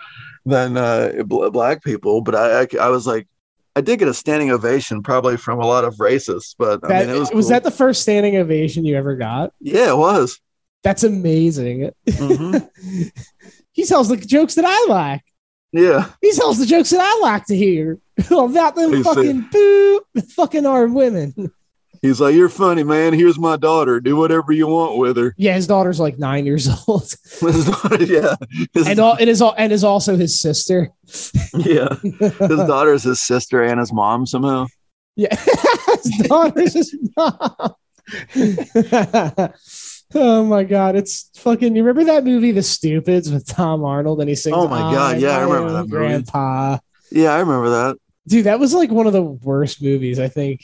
than 0.47 0.76
uh, 0.76 1.23
black 1.26 1.83
people. 1.83 2.21
But 2.23 2.35
I, 2.35 2.61
I, 2.62 2.67
I 2.81 2.88
was 2.88 3.07
like, 3.07 3.26
I 3.76 3.81
did 3.81 3.99
get 3.99 4.09
a 4.09 4.14
standing 4.14 4.50
ovation, 4.50 5.03
probably 5.03 5.37
from 5.37 5.61
a 5.61 5.67
lot 5.67 5.85
of 5.85 5.97
racists. 5.97 6.55
But 6.57 6.81
I 6.85 7.00
mean, 7.00 7.11
it 7.11 7.19
was 7.19 7.33
was 7.33 7.47
cool. 7.47 7.50
that 7.50 7.64
the 7.64 7.71
first 7.71 8.03
standing 8.03 8.37
ovation 8.37 8.85
you 8.85 8.97
ever 8.97 9.17
got? 9.17 9.53
yeah, 9.61 9.91
it 9.91 9.97
was. 9.97 10.41
That's 10.83 11.03
amazing. 11.03 11.91
Mhm. 12.07 12.69
he 13.73 13.85
tells 13.87 14.09
the 14.09 14.17
jokes 14.19 14.55
that 14.57 14.67
I 14.67 14.87
like. 14.88 15.23
Yeah, 15.73 16.11
He 16.21 16.31
tells 16.33 16.59
the 16.59 16.67
jokes 16.67 16.91
that 16.91 17.00
I 17.00 17.21
like 17.21 17.47
to 17.47 17.57
hear 17.57 17.99
about 18.31 18.76
them 18.76 19.03
fucking 19.03 19.49
boo, 19.50 20.00
fucking 20.37 20.67
armed 20.67 20.95
women. 20.95 21.35
He's 22.06 22.20
like, 22.20 22.34
you're 22.34 22.49
funny, 22.50 22.84
man. 22.84 23.14
Here's 23.14 23.38
my 23.38 23.56
daughter. 23.56 23.99
Do 24.00 24.14
whatever 24.16 24.52
you 24.52 24.66
want 24.66 24.99
with 24.99 25.16
her. 25.16 25.34
Yeah, 25.38 25.54
his 25.54 25.66
daughter's 25.66 25.99
like 25.99 26.18
nine 26.18 26.44
years 26.46 26.68
old, 26.88 27.02
His 27.40 27.64
daughter- 27.66 28.04
yeah, 28.04 28.34
His- 28.75 28.87
and 28.88 28.99
all, 29.00 29.16
it 29.18 29.28
is 29.28 29.40
all, 29.42 29.54
and 29.56 29.73
is 29.73 29.82
also 29.84 30.16
his 30.16 30.38
sister. 30.38 30.90
yeah. 31.54 31.88
His 32.02 32.30
daughter's 32.66 33.02
his 33.04 33.20
sister 33.20 33.62
and 33.62 33.80
his 33.80 33.92
mom 33.92 34.26
somehow. 34.26 34.66
Yeah, 35.16 35.34
his 36.02 36.26
daughter's 36.28 36.73
his 36.75 36.96
mom. 37.16 37.75
oh 40.14 40.44
my 40.44 40.64
god, 40.64 40.96
it's 40.96 41.30
fucking. 41.37 41.75
You 41.76 41.82
remember 41.84 42.04
that 42.12 42.25
movie, 42.25 42.52
The 42.52 42.62
Stupids, 42.62 43.30
with 43.30 43.46
Tom 43.46 43.84
Arnold, 43.84 44.20
and 44.20 44.28
he 44.28 44.34
sings. 44.34 44.54
Oh 44.56 44.68
my 44.68 44.78
God, 44.92 45.16
"I'm 45.16 45.20
yeah, 45.20 45.37
I 45.38 45.42
remember 45.42 45.73
that 45.73 45.78
movie. 45.84 45.90
Grandpa, 45.90 46.78
Yeah, 47.11 47.32
I 47.34 47.40
remember 47.40 47.70
that. 47.70 47.96
dude, 48.26 48.44
that 48.46 48.58
was 48.61 48.75
like 48.75 48.90
one 48.90 49.06
of 49.06 49.12
the 49.12 49.23
worst 49.23 49.82
movies. 49.82 50.18
I 50.18 50.28
think. 50.28 50.62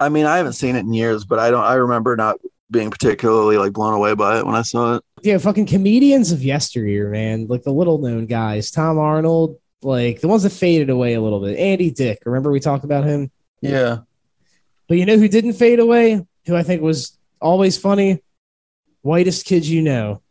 I 0.00 0.08
mean, 0.08 0.26
I 0.26 0.36
haven't 0.36 0.52
seen 0.54 0.76
it 0.76 0.80
in 0.80 0.92
years, 0.92 1.24
but 1.24 1.38
I 1.38 1.50
don't. 1.50 1.64
I 1.64 1.74
remember 1.74 2.16
not 2.16 2.36
being 2.70 2.90
particularly 2.90 3.56
like 3.56 3.72
blown 3.72 3.94
away 3.94 4.14
by 4.14 4.38
it 4.38 4.46
when 4.46 4.54
I 4.54 4.62
saw 4.62 4.96
it. 4.96 5.04
yeah, 5.22 5.38
fucking 5.38 5.66
comedians 5.66 6.32
of 6.32 6.42
yesteryear, 6.42 7.10
man. 7.10 7.46
Like 7.46 7.62
the 7.62 7.72
little 7.72 7.98
known 7.98 8.26
guys, 8.26 8.70
Tom 8.70 8.98
Arnold, 8.98 9.58
like 9.82 10.20
the 10.20 10.28
ones 10.28 10.42
that 10.42 10.50
faded 10.50 10.90
away 10.90 11.14
a 11.14 11.20
little 11.20 11.40
bit. 11.40 11.58
Andy 11.58 11.90
Dick, 11.90 12.22
remember 12.26 12.50
we 12.50 12.60
talked 12.60 12.84
about 12.84 13.04
him? 13.04 13.30
Yeah. 13.60 13.98
But 14.86 14.98
you 14.98 15.06
know 15.06 15.16
who 15.16 15.28
didn't 15.28 15.54
fade 15.54 15.80
away? 15.80 16.24
Who 16.46 16.56
I 16.56 16.62
think 16.62 16.82
was 16.82 17.16
always 17.40 17.76
funny? 17.78 18.22
Whitest 19.02 19.46
kids 19.46 19.70
you 19.70 19.82
know. 19.82 20.22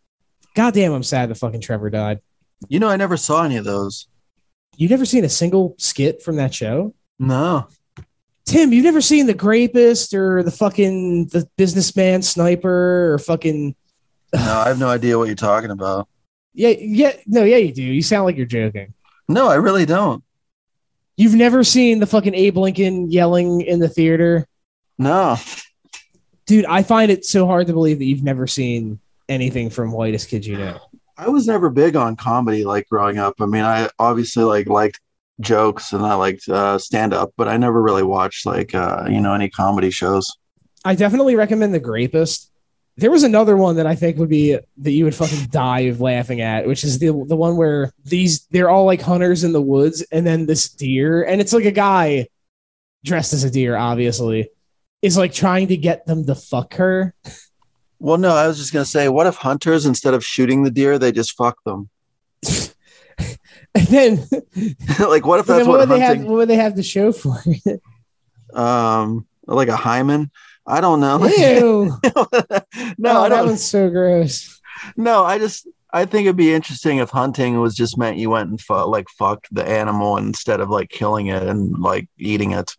Goddamn, 0.56 0.94
I'm 0.94 1.04
sad 1.04 1.30
that 1.30 1.36
fucking 1.36 1.62
Trevor 1.62 1.90
died. 1.90 2.20
You 2.68 2.80
know, 2.80 2.90
I 2.90 2.98
never 2.98 3.18
saw 3.18 3.44
any 3.44 3.58
of 3.58 3.66
those. 3.66 4.08
You 4.76 4.90
never 4.90 5.06
seen 5.06 5.24
a 5.26 5.30
single 5.30 5.76
skit 5.78 6.22
from 6.22 6.38
that 6.38 6.54
show? 6.54 6.94
No. 7.20 7.68
Tim, 8.48 8.72
you've 8.72 8.86
never 8.86 9.02
seen 9.02 9.28
the 9.28 9.34
Grapist 9.34 10.14
or 10.14 10.42
the 10.42 10.52
fucking 10.52 11.26
the 11.28 11.48
businessman 11.58 12.22
sniper 12.22 13.14
or 13.14 13.20
fucking 13.20 13.76
No, 14.34 14.40
I 14.40 14.70
have 14.70 14.80
no 14.80 14.88
idea 14.90 15.18
what 15.18 15.28
you're 15.28 15.36
talking 15.36 15.70
about. 15.70 16.08
yeah 16.54 16.70
yeah 16.80 17.12
no 17.28 17.44
yeah 17.44 17.58
you 17.58 17.74
do. 17.74 17.84
You 17.84 18.02
sound 18.02 18.26
like 18.26 18.38
you're 18.38 18.46
joking. 18.46 18.94
No, 19.28 19.48
I 19.50 19.56
really 19.56 19.86
don't. 19.86 20.24
You've 21.18 21.36
never 21.36 21.64
seen 21.64 22.00
the 22.00 22.06
fucking 22.08 22.34
Abe 22.36 22.58
Lincoln 22.58 23.12
yelling 23.12 23.62
in 23.62 23.80
the 23.80 23.90
theater, 23.90 24.48
No. 24.98 25.36
dude. 26.46 26.66
I 26.66 26.84
find 26.84 27.12
it 27.12 27.26
so 27.26 27.46
hard 27.48 27.68
to 27.68 27.74
believe 27.74 27.98
that 28.00 28.06
you've 28.06 28.24
never 28.24 28.48
seen 28.48 29.00
anything 29.28 29.70
from 29.70 29.92
Whitest 29.92 30.30
Kids 30.30 30.48
You 30.48 30.58
Know. 30.58 30.80
I 31.18 31.28
was 31.30 31.48
never 31.48 31.70
big 31.70 31.96
on 31.98 32.16
comedy 32.16 32.64
like 32.64 32.88
growing 32.88 33.18
up. 33.18 33.42
I 33.42 33.46
mean, 33.48 33.64
I 33.64 33.90
obviously 34.00 34.44
like 34.46 34.68
liked 34.68 35.02
jokes 35.40 35.94
and 35.94 36.06
I 36.06 36.16
liked 36.16 36.48
uh, 36.50 36.78
stand 36.78 37.14
up, 37.14 37.34
but 37.38 37.48
I 37.48 37.58
never 37.58 37.82
really 37.82 38.04
watched 38.04 38.46
like 38.46 38.74
uh, 38.74 39.06
you 39.10 39.22
know 39.22 39.34
any 39.34 39.50
comedy 39.50 39.92
shows. 39.92 40.32
I 40.86 40.96
definitely 40.96 41.36
recommend 41.36 41.74
The 41.74 41.80
Grapist. 41.80 42.52
There 42.96 43.12
was 43.12 43.24
another 43.24 43.56
one 43.56 43.76
that 43.76 43.86
I 43.86 43.94
think 43.94 44.18
would 44.18 44.30
be 44.30 44.58
that 44.78 44.92
you 44.92 45.06
would 45.06 45.14
fucking 45.14 45.48
die 45.48 45.82
of 45.82 46.02
laughing 46.02 46.42
at, 46.42 46.68
which 46.68 46.84
is 46.84 47.00
the 47.00 47.08
the 47.28 47.36
one 47.36 47.58
where 47.58 47.92
these 48.04 48.46
they're 48.48 48.70
all 48.70 48.86
like 48.86 49.02
hunters 49.02 49.44
in 49.44 49.54
the 49.54 49.62
woods, 49.62 50.02
and 50.12 50.26
then 50.26 50.46
this 50.46 50.70
deer, 50.70 51.24
and 51.24 51.40
it's 51.40 51.54
like 51.54 51.66
a 51.66 51.72
guy 51.72 52.28
dressed 53.06 53.34
as 53.34 53.44
a 53.44 53.52
deer, 53.52 53.78
obviously, 53.78 54.50
is 55.02 55.18
like 55.18 55.34
trying 55.34 55.68
to 55.68 55.78
get 55.78 56.06
them 56.06 56.26
to 56.26 56.36
fuck 56.36 56.74
her. 56.76 57.14
Well, 58.00 58.18
no, 58.18 58.36
I 58.36 58.48
was 58.48 58.58
just 58.58 58.74
gonna 58.74 58.86
say, 58.86 59.10
what 59.10 59.28
if 59.28 59.36
hunters 59.36 59.86
instead 59.86 60.14
of 60.14 60.26
shooting 60.26 60.64
the 60.64 60.72
deer, 60.72 60.98
they 60.98 61.12
just 61.12 61.36
fuck 61.38 61.64
them? 61.66 61.90
And 63.78 63.88
then, 63.88 64.28
like, 65.00 65.26
what 65.26 65.40
if 65.40 65.46
that's 65.46 65.68
what, 65.68 65.68
what, 65.68 65.80
would 65.80 65.90
they 65.90 66.00
have? 66.00 66.10
hunting? 66.16 66.28
What 66.28 66.38
would 66.38 66.50
they 66.50 66.56
have 66.56 66.76
to 66.76 66.84
show 66.84 67.12
for 67.12 67.38
it? 67.46 67.82
um, 68.54 69.28
like 69.46 69.68
a 69.68 69.76
hymen? 69.76 70.32
I 70.66 70.82
don't 70.82 71.00
know. 71.00 71.26
Ew! 71.26 71.86
no, 72.04 72.10
oh, 72.10 73.24
I 73.24 73.30
that 73.30 73.30
don't. 73.30 73.46
one's 73.48 73.64
so 73.64 73.90
gross. 73.90 74.60
No, 74.96 75.24
I 75.24 75.38
just 75.38 75.68
I 75.94 76.06
think 76.06 76.26
it'd 76.26 76.36
be 76.36 76.54
interesting 76.54 76.98
if 76.98 77.10
hunting 77.10 77.60
was 77.60 77.76
just 77.76 77.98
meant 77.98 78.18
you 78.18 78.30
went 78.30 78.50
and 78.50 78.60
fu- 78.60 78.74
like 78.74 79.08
fucked 79.10 79.48
the 79.52 79.66
animal 79.66 80.18
instead 80.18 80.60
of 80.60 80.70
like 80.70 80.90
killing 80.90 81.28
it 81.28 81.44
and 81.44 81.78
like 81.78 82.10
eating 82.18 82.52
it. 82.52 82.76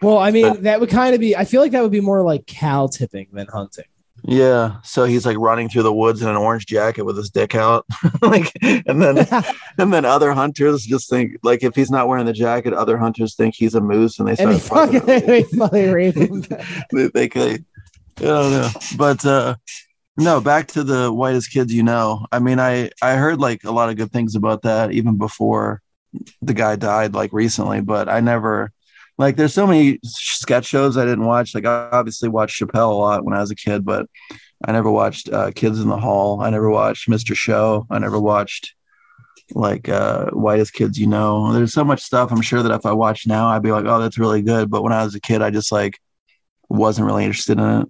Well, 0.00 0.18
I 0.18 0.30
mean, 0.30 0.62
that 0.62 0.80
would 0.80 0.90
kind 0.90 1.14
of 1.14 1.20
be. 1.20 1.36
I 1.36 1.44
feel 1.44 1.60
like 1.60 1.72
that 1.72 1.82
would 1.82 1.92
be 1.92 2.00
more 2.00 2.22
like 2.22 2.46
cow 2.46 2.86
tipping 2.86 3.28
than 3.32 3.46
hunting. 3.48 3.84
Yeah. 4.24 4.76
So 4.84 5.04
he's 5.04 5.26
like 5.26 5.36
running 5.38 5.68
through 5.68 5.82
the 5.82 5.92
woods 5.92 6.22
in 6.22 6.28
an 6.28 6.36
orange 6.36 6.66
jacket 6.66 7.04
with 7.04 7.16
his 7.16 7.30
dick 7.30 7.54
out. 7.54 7.84
like 8.22 8.52
and 8.62 9.02
then 9.02 9.26
and 9.78 9.92
then 9.92 10.04
other 10.04 10.32
hunters 10.32 10.84
just 10.84 11.10
think 11.10 11.38
like 11.42 11.62
if 11.62 11.74
he's 11.74 11.90
not 11.90 12.08
wearing 12.08 12.26
the 12.26 12.32
jacket, 12.32 12.72
other 12.72 12.96
hunters 12.96 13.34
think 13.34 13.54
he's 13.54 13.74
a 13.74 13.80
moose 13.80 14.18
and 14.18 14.28
they 14.28 14.42
and 14.42 14.60
start 14.60 14.90
they 14.92 15.00
fucking 15.00 15.00
fucking, 15.00 15.26
they 15.26 15.42
fucking 15.42 15.92
rape 15.92 16.14
him. 16.14 16.44
they, 16.92 17.08
they, 17.08 17.28
they, 17.28 17.52
I 17.54 17.58
don't 18.20 18.50
know. 18.52 18.70
But 18.96 19.24
uh 19.24 19.56
no, 20.18 20.40
back 20.40 20.68
to 20.68 20.84
the 20.84 21.12
whitest 21.12 21.50
kids 21.50 21.72
you 21.72 21.82
know. 21.82 22.26
I 22.30 22.38
mean, 22.38 22.60
I 22.60 22.90
I 23.00 23.14
heard 23.14 23.40
like 23.40 23.64
a 23.64 23.72
lot 23.72 23.88
of 23.88 23.96
good 23.96 24.12
things 24.12 24.36
about 24.36 24.62
that 24.62 24.92
even 24.92 25.18
before 25.18 25.82
the 26.42 26.54
guy 26.54 26.76
died 26.76 27.14
like 27.14 27.32
recently, 27.32 27.80
but 27.80 28.08
I 28.08 28.20
never 28.20 28.72
like 29.18 29.36
there's 29.36 29.54
so 29.54 29.66
many 29.66 29.98
sketch 30.04 30.66
shows 30.66 30.96
I 30.96 31.04
didn't 31.04 31.24
watch. 31.26 31.54
Like 31.54 31.66
I 31.66 31.88
obviously 31.92 32.28
watched 32.28 32.60
Chappelle 32.60 32.90
a 32.90 32.94
lot 32.94 33.24
when 33.24 33.34
I 33.34 33.40
was 33.40 33.50
a 33.50 33.54
kid, 33.56 33.84
but 33.84 34.06
I 34.64 34.72
never 34.72 34.90
watched 34.90 35.28
uh, 35.28 35.50
Kids 35.52 35.80
in 35.80 35.88
the 35.88 35.96
Hall. 35.98 36.40
I 36.40 36.50
never 36.50 36.70
watched 36.70 37.08
Mr. 37.08 37.34
Show. 37.34 37.86
I 37.90 37.98
never 37.98 38.18
watched 38.18 38.74
like 39.54 39.88
uh 39.88 40.26
whitest 40.30 40.72
kids 40.72 40.98
you 40.98 41.06
know. 41.06 41.52
There's 41.52 41.74
so 41.74 41.84
much 41.84 42.00
stuff 42.00 42.30
I'm 42.32 42.40
sure 42.40 42.62
that 42.62 42.72
if 42.72 42.86
I 42.86 42.92
watched 42.92 43.26
now 43.26 43.48
I'd 43.48 43.62
be 43.62 43.72
like, 43.72 43.84
"Oh, 43.86 44.00
that's 44.00 44.18
really 44.18 44.40
good." 44.42 44.70
But 44.70 44.82
when 44.82 44.92
I 44.92 45.04
was 45.04 45.14
a 45.14 45.20
kid, 45.20 45.42
I 45.42 45.50
just 45.50 45.72
like 45.72 45.98
wasn't 46.68 47.06
really 47.06 47.24
interested 47.24 47.58
in 47.58 47.64
it. 47.82 47.88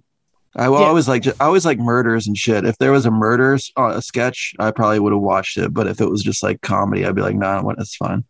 I 0.55 0.65
Yeah. 0.65 0.69
always 0.69 1.07
like 1.07 1.25
I 1.27 1.33
always 1.45 1.65
like 1.65 1.79
murders 1.79 2.27
and 2.27 2.37
shit. 2.37 2.65
If 2.65 2.77
there 2.79 2.91
was 2.91 3.05
a 3.05 3.11
murders 3.11 3.71
uh, 3.77 3.93
a 3.95 4.01
sketch, 4.01 4.53
I 4.59 4.71
probably 4.71 4.99
would 4.99 5.13
have 5.13 5.21
watched 5.21 5.57
it. 5.57 5.73
But 5.73 5.87
if 5.87 6.01
it 6.01 6.09
was 6.09 6.21
just 6.21 6.43
like 6.43 6.61
comedy, 6.61 7.05
I'd 7.05 7.15
be 7.15 7.21
like, 7.21 7.35
nah, 7.35 7.61
what? 7.61 7.77
It's 7.79 7.95
fine. 7.95 8.25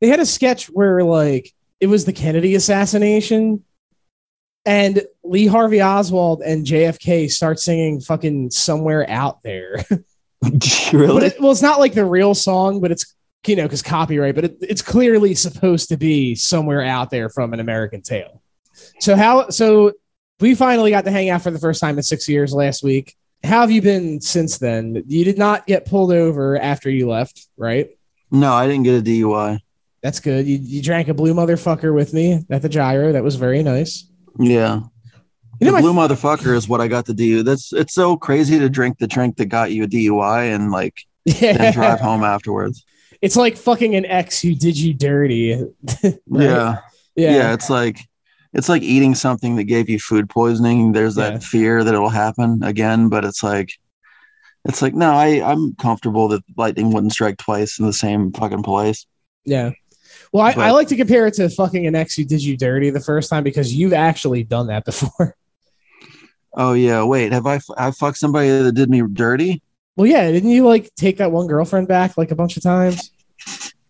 They 0.00 0.08
had 0.08 0.20
a 0.20 0.26
sketch 0.26 0.66
where 0.66 1.02
like 1.04 1.52
it 1.80 1.86
was 1.86 2.04
the 2.04 2.12
Kennedy 2.12 2.54
assassination, 2.54 3.64
and 4.66 5.02
Lee 5.24 5.46
Harvey 5.46 5.82
Oswald 5.82 6.42
and 6.42 6.66
JFK 6.66 7.30
start 7.30 7.60
singing 7.60 8.00
"fucking 8.00 8.50
somewhere 8.50 9.08
out 9.08 9.42
there." 9.42 9.84
Really? 10.92 11.26
it, 11.26 11.40
well, 11.40 11.52
it's 11.52 11.62
not 11.62 11.80
like 11.80 11.92
the 11.92 12.04
real 12.04 12.34
song, 12.34 12.80
but 12.80 12.90
it's 12.90 13.14
you 13.46 13.56
know 13.56 13.64
because 13.64 13.82
copyright, 13.82 14.34
but 14.34 14.44
it, 14.44 14.56
it's 14.60 14.82
clearly 14.82 15.34
supposed 15.34 15.88
to 15.90 15.96
be 15.96 16.34
somewhere 16.34 16.82
out 16.82 17.10
there 17.10 17.28
from 17.28 17.52
an 17.52 17.60
American 17.60 18.02
Tail. 18.02 18.42
So 19.00 19.16
how? 19.16 19.50
So 19.50 19.92
we 20.40 20.54
finally 20.54 20.90
got 20.90 21.04
to 21.04 21.10
hang 21.10 21.28
out 21.28 21.42
for 21.42 21.50
the 21.50 21.58
first 21.58 21.80
time 21.80 21.96
in 21.98 22.02
six 22.02 22.28
years 22.28 22.54
last 22.54 22.82
week. 22.82 23.16
How 23.44 23.60
have 23.60 23.70
you 23.70 23.82
been 23.82 24.20
since 24.20 24.58
then? 24.58 25.02
You 25.06 25.24
did 25.24 25.38
not 25.38 25.66
get 25.66 25.86
pulled 25.86 26.12
over 26.12 26.58
after 26.58 26.90
you 26.90 27.08
left, 27.08 27.46
right? 27.56 27.90
no, 28.30 28.52
I 28.52 28.66
didn't 28.66 28.84
get 28.84 29.00
a 29.00 29.02
DUI. 29.02 29.60
That's 30.02 30.20
good. 30.20 30.46
You, 30.46 30.58
you 30.60 30.82
drank 30.82 31.08
a 31.08 31.14
blue 31.14 31.34
motherfucker 31.34 31.94
with 31.94 32.14
me 32.14 32.44
at 32.50 32.62
the 32.62 32.68
gyro. 32.68 33.12
That 33.12 33.24
was 33.24 33.36
very 33.36 33.62
nice. 33.62 34.06
Yeah. 34.38 34.80
You 35.60 35.66
know, 35.66 35.74
the 35.76 35.82
blue 35.82 35.92
motherfucker 35.94 36.54
is 36.54 36.68
what 36.68 36.80
I 36.80 36.86
got 36.86 37.06
the 37.06 37.12
DUI. 37.12 37.44
That's 37.44 37.72
it's 37.72 37.94
so 37.94 38.16
crazy 38.16 38.58
to 38.60 38.68
drink 38.68 38.98
the 38.98 39.08
drink 39.08 39.36
that 39.38 39.46
got 39.46 39.72
you 39.72 39.82
a 39.84 39.88
DUI 39.88 40.54
and 40.54 40.70
like 40.70 40.94
then 41.26 41.72
drive 41.72 41.98
home 42.00 42.22
afterwards. 42.22 42.84
It's 43.20 43.34
like 43.34 43.56
fucking 43.56 43.96
an 43.96 44.06
ex 44.06 44.40
who 44.40 44.54
did 44.54 44.78
you 44.78 44.94
dirty. 44.94 45.54
Right? 46.04 46.14
Yeah. 46.26 46.78
yeah. 47.16 47.30
yeah 47.32 47.52
it's 47.54 47.68
like 47.68 47.98
it's 48.52 48.68
like 48.68 48.82
eating 48.82 49.16
something 49.16 49.56
that 49.56 49.64
gave 49.64 49.88
you 49.90 49.98
food 49.98 50.30
poisoning 50.30 50.92
there's 50.92 51.16
that 51.16 51.32
Yeah. 51.32 51.38
fear 51.40 51.82
that 51.84 51.92
it'll 51.92 52.08
happen 52.08 52.62
again 52.62 53.08
but 53.08 53.24
it's 53.24 53.42
like 53.42 53.72
it's 54.64 54.80
like 54.80 54.94
no 54.94 55.10
i 55.12 55.42
i'm 55.44 55.74
comfortable 55.74 56.28
that 56.28 56.42
lightning 56.56 56.92
wouldn't 56.92 57.12
strike 57.12 57.36
twice 57.38 57.78
in 57.80 57.86
the 57.86 57.92
same 57.92 58.32
fucking 58.32 58.62
place 58.62 59.04
Yeah. 59.44 59.72
Well, 60.32 60.44
I, 60.44 60.52
I 60.68 60.70
like 60.72 60.88
to 60.88 60.96
compare 60.96 61.26
it 61.26 61.34
to 61.34 61.48
fucking 61.48 61.86
an 61.86 61.94
ex 61.94 62.14
who 62.14 62.24
did 62.24 62.42
you 62.42 62.56
dirty 62.56 62.90
the 62.90 63.00
first 63.00 63.30
time 63.30 63.44
because 63.44 63.74
you've 63.74 63.92
actually 63.92 64.44
done 64.44 64.66
that 64.68 64.84
before. 64.84 65.34
oh 66.54 66.72
yeah 66.72 67.04
wait 67.04 67.32
have 67.32 67.46
I 67.46 67.60
I 67.76 67.90
fucked 67.90 68.16
somebody 68.16 68.48
that 68.48 68.72
did 68.72 68.88
me 68.90 69.02
dirty 69.12 69.62
Well, 69.96 70.06
yeah, 70.06 70.30
didn't 70.30 70.50
you 70.50 70.66
like 70.66 70.94
take 70.94 71.18
that 71.18 71.30
one 71.30 71.46
girlfriend 71.46 71.88
back 71.88 72.16
like 72.16 72.30
a 72.30 72.34
bunch 72.34 72.56
of 72.56 72.62
times? 72.62 73.10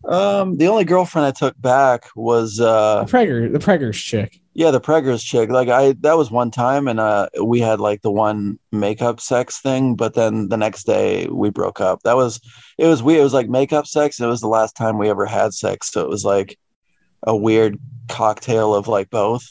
um 0.04 0.56
the 0.56 0.66
only 0.66 0.84
girlfriend 0.84 1.26
i 1.26 1.30
took 1.30 1.60
back 1.60 2.06
was 2.14 2.56
The 2.56 2.68
uh 2.68 3.04
Pregger, 3.04 3.52
the 3.52 3.58
Preggers 3.58 3.94
chick. 3.94 4.40
Yeah 4.58 4.72
the 4.72 4.80
preggers 4.80 5.24
chick 5.24 5.50
like 5.50 5.68
i 5.68 5.92
that 6.00 6.16
was 6.16 6.32
one 6.32 6.50
time 6.50 6.88
and 6.88 6.98
uh 6.98 7.28
we 7.44 7.60
had 7.60 7.78
like 7.78 8.02
the 8.02 8.10
one 8.10 8.58
makeup 8.72 9.20
sex 9.20 9.60
thing 9.60 9.94
but 9.94 10.14
then 10.14 10.48
the 10.48 10.56
next 10.56 10.82
day 10.82 11.28
we 11.28 11.48
broke 11.48 11.80
up. 11.80 12.02
That 12.02 12.16
was 12.16 12.40
it 12.76 12.88
was 12.88 13.00
weird. 13.00 13.20
It 13.20 13.22
was 13.22 13.34
like 13.34 13.48
makeup 13.48 13.86
sex 13.86 14.18
and 14.18 14.26
it 14.26 14.30
was 14.30 14.40
the 14.40 14.48
last 14.48 14.74
time 14.74 14.98
we 14.98 15.08
ever 15.10 15.26
had 15.26 15.54
sex 15.54 15.92
so 15.92 16.00
it 16.00 16.08
was 16.08 16.24
like 16.24 16.58
a 17.22 17.36
weird 17.36 17.78
cocktail 18.08 18.74
of 18.74 18.88
like 18.88 19.10
both. 19.10 19.44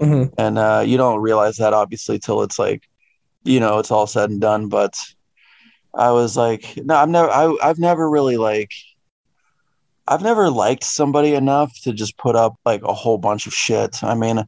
Mhm. 0.00 0.34
and 0.36 0.58
uh 0.58 0.82
you 0.84 0.96
don't 0.96 1.20
realize 1.20 1.58
that 1.58 1.72
obviously 1.72 2.18
till 2.18 2.42
it's 2.42 2.58
like 2.58 2.88
you 3.44 3.60
know 3.60 3.78
it's 3.78 3.92
all 3.92 4.08
said 4.08 4.30
and 4.30 4.40
done 4.40 4.68
but 4.68 4.94
i 5.94 6.10
was 6.10 6.36
like 6.36 6.64
no 6.78 6.96
i've 6.96 7.08
never 7.08 7.30
I, 7.30 7.56
i've 7.62 7.78
never 7.78 8.10
really 8.10 8.36
like 8.36 8.72
i've 10.10 10.22
never 10.22 10.50
liked 10.50 10.84
somebody 10.84 11.34
enough 11.34 11.72
to 11.82 11.92
just 11.92 12.18
put 12.18 12.36
up 12.36 12.56
like 12.66 12.82
a 12.82 12.92
whole 12.92 13.18
bunch 13.18 13.46
of 13.46 13.54
shit. 13.54 14.02
I 14.04 14.14
mean 14.14 14.44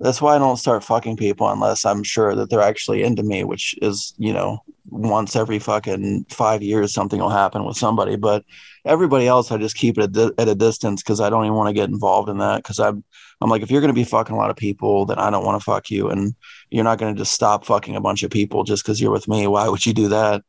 that's 0.00 0.20
why 0.20 0.34
i 0.34 0.38
don't 0.38 0.56
start 0.56 0.82
fucking 0.82 1.16
people 1.16 1.48
unless 1.48 1.84
i'm 1.84 2.02
sure 2.02 2.34
that 2.34 2.50
they're 2.50 2.60
actually 2.60 3.04
into 3.04 3.22
me 3.22 3.44
which 3.44 3.74
is 3.80 4.12
you 4.18 4.32
know 4.32 4.58
once 4.90 5.36
every 5.36 5.60
fucking 5.60 6.26
five 6.28 6.60
years 6.60 6.92
something 6.92 7.20
will 7.20 7.28
happen 7.30 7.64
with 7.64 7.76
somebody. 7.76 8.16
But 8.16 8.44
everybody 8.84 9.28
else 9.28 9.52
i 9.52 9.56
just 9.58 9.76
keep 9.76 9.96
it 9.98 10.04
at, 10.04 10.12
di- 10.12 10.32
at 10.38 10.48
a 10.48 10.56
distance 10.56 11.02
because 11.02 11.20
i 11.20 11.30
don't 11.30 11.44
even 11.44 11.56
want 11.56 11.68
to 11.68 11.72
get 11.80 11.88
involved 11.88 12.28
in 12.28 12.38
that 12.38 12.56
because 12.56 12.80
i'm 12.80 13.04
i'm 13.40 13.48
like 13.48 13.62
if 13.62 13.70
you're 13.70 13.80
going 13.80 13.94
to 13.94 14.00
be 14.00 14.02
fucking 14.02 14.34
a 14.34 14.38
lot 14.38 14.50
of 14.50 14.56
people 14.56 15.06
then 15.06 15.20
i 15.20 15.30
don't 15.30 15.44
want 15.44 15.60
to 15.60 15.64
fuck 15.64 15.88
you. 15.88 16.08
And 16.08 16.34
you're 16.70 16.84
not 16.84 16.98
going 16.98 17.14
to 17.14 17.18
just 17.18 17.32
stop 17.32 17.64
fucking 17.64 17.94
a 17.94 18.00
bunch 18.00 18.22
of 18.22 18.30
people 18.30 18.64
just 18.64 18.82
because 18.82 19.00
you're 19.00 19.12
with 19.12 19.28
me. 19.28 19.46
Why 19.46 19.68
would 19.68 19.84
you 19.84 19.92
do 19.92 20.08
that 20.08 20.42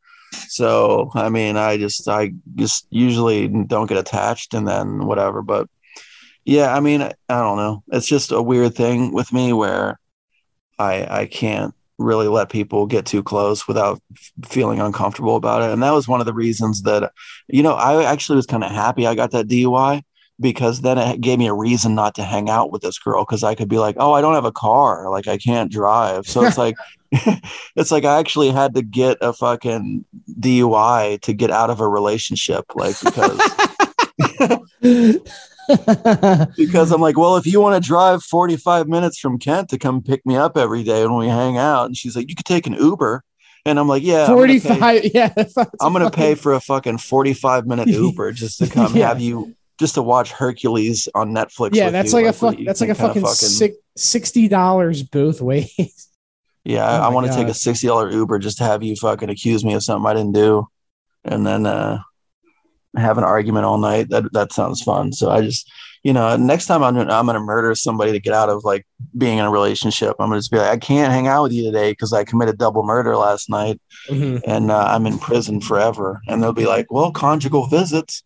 so 0.48 1.10
i 1.14 1.28
mean 1.28 1.56
i 1.56 1.76
just 1.76 2.08
i 2.08 2.32
just 2.54 2.86
usually 2.90 3.48
don't 3.48 3.86
get 3.86 3.98
attached 3.98 4.54
and 4.54 4.66
then 4.66 5.06
whatever 5.06 5.42
but 5.42 5.68
yeah 6.44 6.74
i 6.74 6.80
mean 6.80 7.02
i 7.02 7.12
don't 7.28 7.56
know 7.56 7.82
it's 7.92 8.06
just 8.06 8.32
a 8.32 8.42
weird 8.42 8.74
thing 8.74 9.12
with 9.12 9.32
me 9.32 9.52
where 9.52 9.98
i 10.78 11.20
i 11.20 11.26
can't 11.26 11.74
really 11.98 12.28
let 12.28 12.50
people 12.50 12.86
get 12.86 13.06
too 13.06 13.22
close 13.22 13.68
without 13.68 14.00
feeling 14.44 14.80
uncomfortable 14.80 15.36
about 15.36 15.62
it. 15.62 15.70
And 15.70 15.82
that 15.82 15.92
was 15.92 16.08
one 16.08 16.20
of 16.20 16.26
the 16.26 16.34
reasons 16.34 16.82
that, 16.82 17.12
you 17.48 17.62
know, 17.62 17.74
I 17.74 18.04
actually 18.04 18.36
was 18.36 18.46
kind 18.46 18.64
of 18.64 18.72
happy 18.72 19.06
I 19.06 19.14
got 19.14 19.30
that 19.30 19.46
DUI 19.46 20.02
because 20.40 20.80
then 20.80 20.98
it 20.98 21.20
gave 21.20 21.38
me 21.38 21.46
a 21.46 21.54
reason 21.54 21.94
not 21.94 22.14
to 22.16 22.24
hang 22.24 22.50
out 22.50 22.72
with 22.72 22.82
this 22.82 22.98
girl 22.98 23.22
because 23.24 23.44
I 23.44 23.54
could 23.54 23.68
be 23.68 23.78
like, 23.78 23.96
oh, 23.98 24.12
I 24.12 24.20
don't 24.20 24.34
have 24.34 24.44
a 24.44 24.52
car, 24.52 25.10
like 25.10 25.28
I 25.28 25.38
can't 25.38 25.70
drive. 25.70 26.26
So 26.26 26.44
it's 26.44 26.58
like, 26.64 26.76
it's 27.76 27.90
like 27.92 28.04
I 28.04 28.18
actually 28.18 28.50
had 28.50 28.74
to 28.74 28.82
get 28.82 29.18
a 29.20 29.32
fucking 29.32 30.04
DUI 30.40 31.20
to 31.22 31.32
get 31.32 31.50
out 31.50 31.70
of 31.70 31.80
a 31.80 31.88
relationship, 31.88 32.64
like 32.74 32.96
because. 33.00 33.40
because 36.56 36.92
I'm 36.92 37.00
like, 37.00 37.16
well, 37.16 37.36
if 37.36 37.46
you 37.46 37.60
want 37.60 37.82
to 37.82 37.86
drive 37.86 38.22
45 38.22 38.86
minutes 38.88 39.18
from 39.18 39.38
Kent 39.38 39.70
to 39.70 39.78
come 39.78 40.02
pick 40.02 40.24
me 40.26 40.36
up 40.36 40.56
every 40.56 40.82
day 40.82 41.06
when 41.06 41.16
we 41.16 41.28
hang 41.28 41.56
out, 41.56 41.86
and 41.86 41.96
she's 41.96 42.16
like, 42.16 42.28
you 42.28 42.34
could 42.34 42.44
take 42.46 42.66
an 42.66 42.74
Uber, 42.74 43.22
and 43.64 43.78
I'm 43.78 43.88
like, 43.88 44.02
yeah, 44.02 44.26
I'm 44.26 44.36
gonna 44.36 44.46
pay- 44.46 44.58
45 44.58 45.04
yeah 45.14 45.32
I'm 45.80 45.92
gonna 45.92 46.10
pay 46.10 46.34
for 46.34 46.52
a 46.52 46.60
fucking 46.60 46.98
45 46.98 47.66
minute 47.66 47.88
Uber 47.88 48.32
just 48.32 48.58
to 48.58 48.66
come 48.68 48.94
Yeah. 48.94 49.08
have 49.08 49.20
you 49.22 49.54
just 49.78 49.94
to 49.94 50.02
watch 50.02 50.30
Hercules 50.32 51.08
on 51.14 51.30
Netflix. 51.32 51.74
yeah 51.74 51.90
that's 51.90 52.12
you, 52.12 52.18
like 52.18 52.26
a 52.26 52.32
fuck 52.32 52.56
that's 52.64 52.80
like 52.80 52.90
a 52.90 52.94
fucking, 52.94 53.22
kinda 53.22 53.74
60 53.96 54.48
dollars 54.48 55.02
both 55.02 55.40
ways 55.40 56.08
Yeah, 56.66 56.84
Oh 56.88 57.02
I, 57.02 57.06
I 57.06 57.08
want 57.08 57.26
to 57.26 57.32
take 57.34 57.48
a 57.48 57.52
sixty 57.54 57.86
dollar 57.86 58.10
Uber 58.10 58.38
just 58.38 58.56
to 58.58 58.64
have 58.64 58.82
you 58.82 58.96
fucking 58.96 59.28
accuse 59.28 59.62
me 59.64 59.74
of 59.74 59.82
something 59.82 60.06
I 60.10 60.14
didn't 60.14 60.32
do, 60.32 60.66
and 61.22 61.46
then 61.46 61.66
uh, 61.66 61.98
have 62.96 63.18
an 63.18 63.24
argument 63.24 63.66
all 63.66 63.76
night. 63.76 64.08
That 64.08 64.32
that 64.32 64.52
sounds 64.54 64.80
fun. 64.82 65.12
So 65.12 65.30
I 65.30 65.42
just, 65.42 65.70
you 66.04 66.14
know, 66.14 66.36
next 66.38 66.64
time 66.64 66.82
I'm 66.82 66.96
I'm 66.96 67.26
gonna 67.26 67.40
murder 67.40 67.74
somebody 67.74 68.12
to 68.12 68.18
get 68.18 68.32
out 68.32 68.48
of 68.48 68.64
like 68.64 68.86
being 69.18 69.36
in 69.36 69.44
a 69.44 69.50
relationship. 69.50 70.16
I'm 70.18 70.28
gonna 70.30 70.38
just 70.38 70.50
be 70.52 70.56
like, 70.56 70.70
I 70.70 70.78
can't 70.78 71.12
hang 71.12 71.26
out 71.26 71.42
with 71.42 71.52
you 71.52 71.64
today 71.64 71.92
because 71.92 72.14
I 72.14 72.24
committed 72.24 72.56
double 72.56 72.82
murder 72.82 73.14
last 73.14 73.50
night, 73.50 73.78
Mhm. 74.08 74.40
and 74.46 74.70
uh, 74.70 74.86
I'm 74.88 75.04
in 75.06 75.18
prison 75.18 75.60
forever. 75.60 76.22
And 76.28 76.42
they'll 76.42 76.54
be 76.54 76.64
like, 76.66 76.86
well, 76.90 77.10
conjugal 77.12 77.66
visits, 77.66 78.22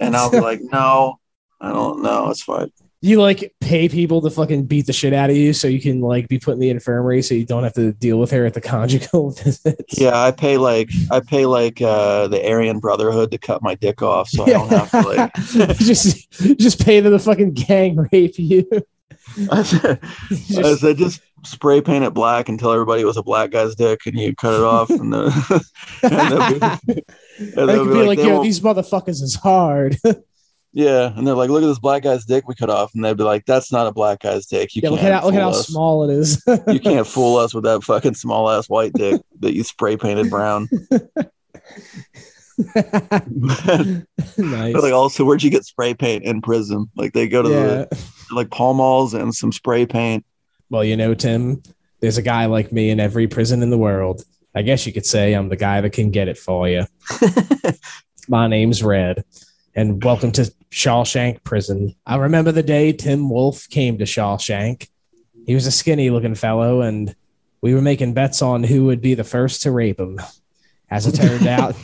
and 0.00 0.16
I'll 0.16 0.30
be 0.30 0.40
like, 0.50 0.60
no, 0.62 1.18
I 1.60 1.72
don't 1.72 2.02
know, 2.02 2.30
it's 2.30 2.42
fine. 2.42 2.70
you 3.02 3.20
like 3.20 3.54
pay 3.60 3.88
people 3.88 4.20
to 4.22 4.30
fucking 4.30 4.64
beat 4.64 4.86
the 4.86 4.92
shit 4.92 5.12
out 5.12 5.30
of 5.30 5.36
you 5.36 5.52
so 5.52 5.68
you 5.68 5.80
can 5.80 6.00
like 6.00 6.26
be 6.28 6.38
put 6.38 6.52
in 6.54 6.60
the 6.60 6.68
infirmary 6.70 7.22
so 7.22 7.34
you 7.34 7.44
don't 7.46 7.62
have 7.62 7.72
to 7.74 7.92
deal 7.94 8.18
with 8.18 8.30
her 8.30 8.44
at 8.46 8.54
the 8.54 8.60
conjugal 8.72 9.30
visits 9.30 9.98
Yeah, 9.98 10.18
I 10.20 10.30
pay 10.32 10.56
like 10.56 10.90
I 11.10 11.20
pay 11.20 11.46
like 11.46 11.80
uh, 11.80 12.28
the 12.28 12.44
Aryan 12.46 12.78
Brotherhood 12.80 13.30
to 13.30 13.38
cut 13.38 13.62
my 13.62 13.74
dick 13.74 14.02
off, 14.02 14.28
so 14.28 14.44
I 14.44 14.50
don't 14.50 14.68
have 14.70 14.90
to 14.90 15.00
like. 15.02 15.34
just 15.78 16.30
just 16.58 16.84
pay 16.84 17.00
them 17.00 17.12
to 17.12 17.18
fucking 17.18 17.52
gang 17.54 18.08
rape 18.12 18.38
you 18.38 18.68
I 19.50 19.62
said, 19.62 20.00
I 20.02 20.34
Just- 20.34 20.80
said 20.80 20.96
just 20.96 21.20
spray 21.44 21.80
paint 21.80 22.04
it 22.04 22.12
black 22.12 22.48
and 22.50 22.58
tell 22.58 22.72
everybody 22.72 23.00
it 23.02 23.06
was 23.06 23.16
a 23.16 23.22
black 23.22 23.50
guy's 23.50 23.74
dick, 23.76 24.00
and 24.06 24.18
you 24.18 24.34
cut 24.34 24.54
it 24.54 24.60
off, 24.62 24.90
and, 24.90 25.12
the, 25.12 25.64
and 26.02 26.86
be, 26.86 27.02
and 27.38 27.68
they 27.68 27.74
could 27.74 27.92
be 27.92 28.06
like, 28.06 28.18
they 28.18 28.24
yo, 28.24 28.34
won't- 28.34 28.44
these 28.44 28.60
motherfuckers 28.60 29.22
is 29.22 29.34
hard. 29.34 29.96
yeah, 30.72 31.12
and 31.16 31.26
they're 31.26 31.34
like, 31.34 31.50
look 31.50 31.62
at 31.62 31.66
this 31.66 31.78
black 31.78 32.02
guy's 32.02 32.24
dick 32.24 32.46
we 32.46 32.54
cut 32.54 32.70
off, 32.70 32.94
and 32.94 33.04
they'd 33.04 33.16
be 33.16 33.22
like, 33.22 33.46
that's 33.46 33.72
not 33.72 33.86
a 33.86 33.92
black 33.92 34.20
guy's 34.20 34.46
dick. 34.46 34.74
You 34.74 34.82
yeah, 34.82 34.90
can't 34.90 34.94
look 34.94 35.04
at 35.04 35.20
how 35.20 35.26
look 35.26 35.34
at 35.34 35.40
how 35.40 35.50
us. 35.50 35.66
small 35.66 36.08
it 36.08 36.14
is. 36.14 36.42
You 36.68 36.80
can't 36.80 37.06
fool 37.06 37.36
us 37.36 37.54
with 37.54 37.64
that 37.64 37.82
fucking 37.82 38.14
small 38.14 38.50
ass 38.50 38.68
white 38.68 38.92
dick 38.92 39.20
that 39.40 39.54
you 39.54 39.64
spray 39.64 39.96
painted 39.96 40.30
brown. 40.30 40.68
nice. 44.36 44.36
like, 44.36 44.92
also, 44.92 45.24
where'd 45.24 45.42
you 45.42 45.50
get 45.50 45.64
spray 45.64 45.94
paint 45.94 46.24
in 46.24 46.42
prison? 46.42 46.90
Like, 46.94 47.12
they 47.12 47.28
go 47.28 47.42
to 47.42 47.48
yeah. 47.48 47.84
the 47.90 48.06
like 48.32 48.50
Pall 48.50 48.74
Malls 48.74 49.14
and 49.14 49.34
some 49.34 49.52
spray 49.52 49.86
paint. 49.86 50.24
Well, 50.68 50.84
you 50.84 50.96
know, 50.96 51.14
Tim, 51.14 51.62
there's 52.00 52.18
a 52.18 52.22
guy 52.22 52.46
like 52.46 52.70
me 52.70 52.90
in 52.90 53.00
every 53.00 53.26
prison 53.26 53.62
in 53.62 53.70
the 53.70 53.78
world. 53.78 54.24
I 54.60 54.62
guess 54.62 54.84
you 54.86 54.92
could 54.92 55.06
say 55.06 55.32
I'm 55.32 55.48
the 55.48 55.56
guy 55.56 55.80
that 55.80 55.94
can 55.94 56.10
get 56.10 56.28
it 56.28 56.36
for 56.36 56.68
you. 56.68 56.84
My 58.28 58.46
name's 58.46 58.82
Red, 58.82 59.24
and 59.74 60.04
welcome 60.04 60.32
to 60.32 60.52
Shawshank 60.70 61.42
Prison. 61.44 61.94
I 62.04 62.16
remember 62.16 62.52
the 62.52 62.62
day 62.62 62.92
Tim 62.92 63.30
Wolfe 63.30 63.70
came 63.70 63.96
to 63.96 64.04
Shawshank. 64.04 64.86
He 65.46 65.54
was 65.54 65.66
a 65.66 65.70
skinny 65.70 66.10
looking 66.10 66.34
fellow, 66.34 66.82
and 66.82 67.16
we 67.62 67.72
were 67.72 67.80
making 67.80 68.12
bets 68.12 68.42
on 68.42 68.62
who 68.62 68.84
would 68.84 69.00
be 69.00 69.14
the 69.14 69.24
first 69.24 69.62
to 69.62 69.70
rape 69.70 69.98
him. 69.98 70.20
As 70.90 71.06
it 71.06 71.12
turned 71.12 71.46
out, 71.46 71.74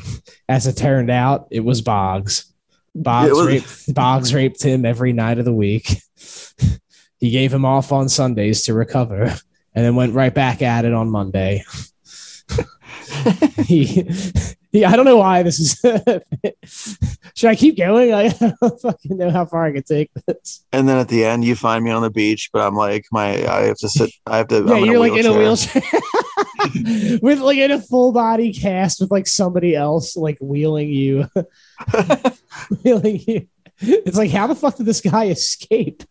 as 0.46 0.66
it 0.66 0.76
turned 0.76 1.08
out, 1.10 1.48
it 1.50 1.60
was 1.60 1.80
Boggs. 1.80 2.52
Boggs 2.94 3.30
was- 3.32 3.46
raped 3.46 3.94
Boggs 3.94 4.34
raped 4.34 4.62
him 4.62 4.84
every 4.84 5.14
night 5.14 5.38
of 5.38 5.46
the 5.46 5.50
week. 5.54 5.96
he 7.18 7.30
gave 7.30 7.54
him 7.54 7.64
off 7.64 7.90
on 7.90 8.10
Sundays 8.10 8.64
to 8.64 8.74
recover, 8.74 9.22
and 9.74 9.82
then 9.82 9.96
went 9.96 10.12
right 10.12 10.34
back 10.34 10.60
at 10.60 10.84
it 10.84 10.92
on 10.92 11.08
Monday. 11.08 11.64
he, 13.64 14.08
he, 14.72 14.84
I 14.84 14.96
don't 14.96 15.04
know 15.04 15.16
why 15.16 15.42
this 15.42 15.58
is. 15.58 15.80
Should 17.34 17.50
I 17.50 17.54
keep 17.54 17.76
going? 17.76 18.14
I 18.14 18.28
don't 18.28 18.80
fucking 18.80 19.16
know 19.16 19.30
how 19.30 19.46
far 19.46 19.66
I 19.66 19.72
can 19.72 19.82
take 19.82 20.10
this. 20.26 20.64
And 20.72 20.88
then 20.88 20.98
at 20.98 21.08
the 21.08 21.24
end, 21.24 21.44
you 21.44 21.56
find 21.56 21.84
me 21.84 21.90
on 21.90 22.02
the 22.02 22.10
beach, 22.10 22.50
but 22.52 22.66
I'm 22.66 22.74
like, 22.74 23.06
my 23.10 23.46
I 23.46 23.62
have 23.66 23.78
to 23.78 23.88
sit. 23.88 24.10
I 24.26 24.38
have 24.38 24.48
to. 24.48 24.64
Yeah, 24.66 24.74
I'm 24.74 24.84
you're 24.84 24.98
like 24.98 25.12
in 25.12 25.26
a 25.26 25.32
wheelchair. 25.32 25.82
wheelchair 25.82 27.18
with 27.22 27.40
like 27.40 27.58
in 27.58 27.70
a 27.70 27.80
full 27.80 28.12
body 28.12 28.52
cast 28.52 29.00
with 29.00 29.10
like 29.10 29.26
somebody 29.26 29.74
else 29.74 30.16
like 30.16 30.38
wheeling 30.40 30.90
you, 30.90 31.28
wheeling 32.82 33.20
you. 33.26 33.48
It's 33.78 34.16
like, 34.16 34.30
how 34.30 34.46
the 34.46 34.54
fuck 34.54 34.76
did 34.76 34.86
this 34.86 35.00
guy 35.00 35.26
escape? 35.26 36.02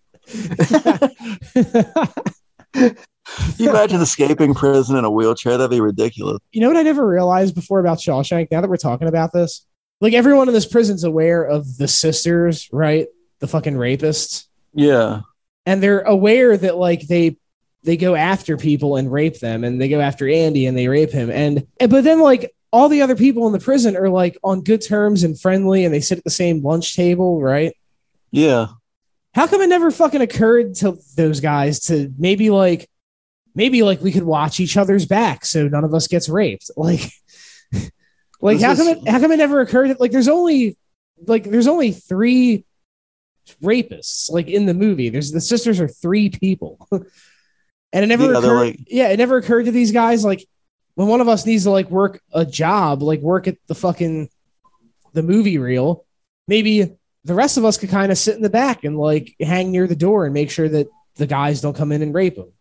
You 3.58 3.70
imagine 3.70 4.02
escaping 4.02 4.54
prison 4.54 4.98
in 4.98 5.06
a 5.06 5.10
wheelchair? 5.10 5.58
That'd 5.58 5.72
be 5.72 5.82
ridiculous. 5.82 6.40
You 6.52 6.62
know 6.62 6.68
what 6.68 6.78
I 6.78 6.84
never 6.84 7.08
realized 7.08 7.56
before 7.56 7.80
about 7.80 7.98
Shawshank? 7.98 8.50
Now 8.52 8.62
that 8.62 8.70
we're 8.70 8.78
talking 8.78 9.08
about 9.08 9.34
this, 9.34 9.66
like 10.02 10.14
everyone 10.14 10.48
in 10.48 10.54
this 10.54 10.66
prison's 10.66 11.04
aware 11.04 11.44
of 11.44 11.78
the 11.78 11.88
sisters, 11.88 12.70
right? 12.72 13.08
The 13.40 13.48
fucking 13.48 13.76
rapists, 13.76 14.46
Yeah, 14.74 15.22
and 15.66 15.82
they're 15.82 16.02
aware 16.02 16.56
that 16.56 16.78
like 16.78 17.08
they 17.08 17.38
they 17.84 17.98
go 17.98 18.16
after 18.16 18.58
people 18.58 18.96
and 18.96 19.12
rape 19.12 19.40
them, 19.40 19.64
and 19.64 19.80
they 19.80 19.90
go 19.90 20.00
after 20.00 20.28
Andy 20.28 20.66
and 20.66 20.78
they 20.78 20.88
rape 20.88 21.12
him, 21.12 21.30
and, 21.30 21.68
and 21.80 21.92
but 21.92 22.04
then 22.04 22.20
like 22.20 22.54
all 22.72 22.90
the 22.90 23.02
other 23.02 23.16
people 23.16 23.48
in 23.48 23.54
the 23.54 23.60
prison 23.60 23.96
are 23.96 24.10
like 24.10 24.38
on 24.44 24.62
good 24.62 24.82
terms 24.82 25.24
and 25.24 25.40
friendly, 25.40 25.86
and 25.86 25.94
they 25.94 26.02
sit 26.02 26.18
at 26.18 26.24
the 26.24 26.30
same 26.30 26.62
lunch 26.62 26.96
table, 26.96 27.42
right? 27.42 27.74
yeah. 28.32 28.68
How 29.36 29.48
come 29.48 29.62
it 29.62 29.68
never 29.68 29.92
fucking 29.92 30.22
occurred 30.22 30.76
to 30.76 30.98
those 31.18 31.42
guys 31.42 31.82
to 31.88 32.12
maybe 32.18 32.50
like 32.50 32.90
maybe 33.54 33.84
like 33.84 34.02
we 34.02 34.12
could 34.12 34.24
watch 34.24 34.60
each 34.62 34.78
other's 34.78 35.06
back 35.06 35.46
so 35.46 35.68
none 35.68 35.84
of 35.84 35.94
us 35.94 36.08
gets 36.08 36.30
raped? 36.30 36.72
Like 36.78 37.02
like 38.42 38.60
how 38.62 38.76
come 38.76 38.88
it 38.88 39.08
how 39.08 39.20
come 39.20 39.32
it 39.32 39.38
never 39.38 39.62
occurred 39.62 39.90
that 39.90 40.00
like 40.00 40.12
there's 40.12 40.28
only 40.28 40.78
like 41.26 41.44
there's 41.46 41.68
only 41.68 41.92
three 41.92 42.64
rapists 43.64 44.30
like 44.32 44.48
in 44.48 44.66
the 44.66 44.74
movie. 44.74 45.10
There's 45.10 45.32
the 45.32 45.42
sisters 45.42 45.80
are 45.80 45.88
three 45.88 46.30
people. 46.30 46.88
and 46.92 48.04
it 48.04 48.08
never 48.08 48.32
Yeah, 48.32 48.38
occurred 48.40 48.56
like- 48.60 48.80
yeah, 48.88 49.10
it 49.10 49.18
never 49.18 49.38
occurred 49.38 49.66
to 49.66 49.72
these 49.72 49.92
guys 49.92 50.24
like 50.24 50.46
when 50.96 51.08
one 51.08 51.22
of 51.22 51.28
us 51.28 51.46
needs 51.46 51.64
to 51.64 51.72
like 51.72 51.90
work 51.90 52.22
a 52.34 52.46
job, 52.46 53.02
like 53.02 53.20
work 53.22 53.48
at 53.48 53.58
the 53.68 53.76
fucking 53.76 54.30
the 55.14 55.24
movie 55.24 55.58
reel, 55.58 56.06
maybe 56.48 56.96
the 57.26 57.34
rest 57.34 57.58
of 57.58 57.66
us 57.66 57.78
could 57.78 57.90
kind 57.90 58.12
of 58.12 58.18
sit 58.18 58.36
in 58.36 58.44
the 58.44 58.50
back 58.50 58.84
and 58.84 58.98
like 58.98 59.36
hang 59.40 59.72
near 59.72 59.88
the 59.88 59.96
door 59.96 60.26
and 60.26 60.34
make 60.34 60.52
sure 60.52 60.70
that 60.70 60.88
the 61.16 61.28
guys 61.28 61.60
don't 61.60 61.76
come 61.76 61.92
in 61.92 62.02
and 62.02 62.14
rape 62.14 62.36
them. 62.36 62.52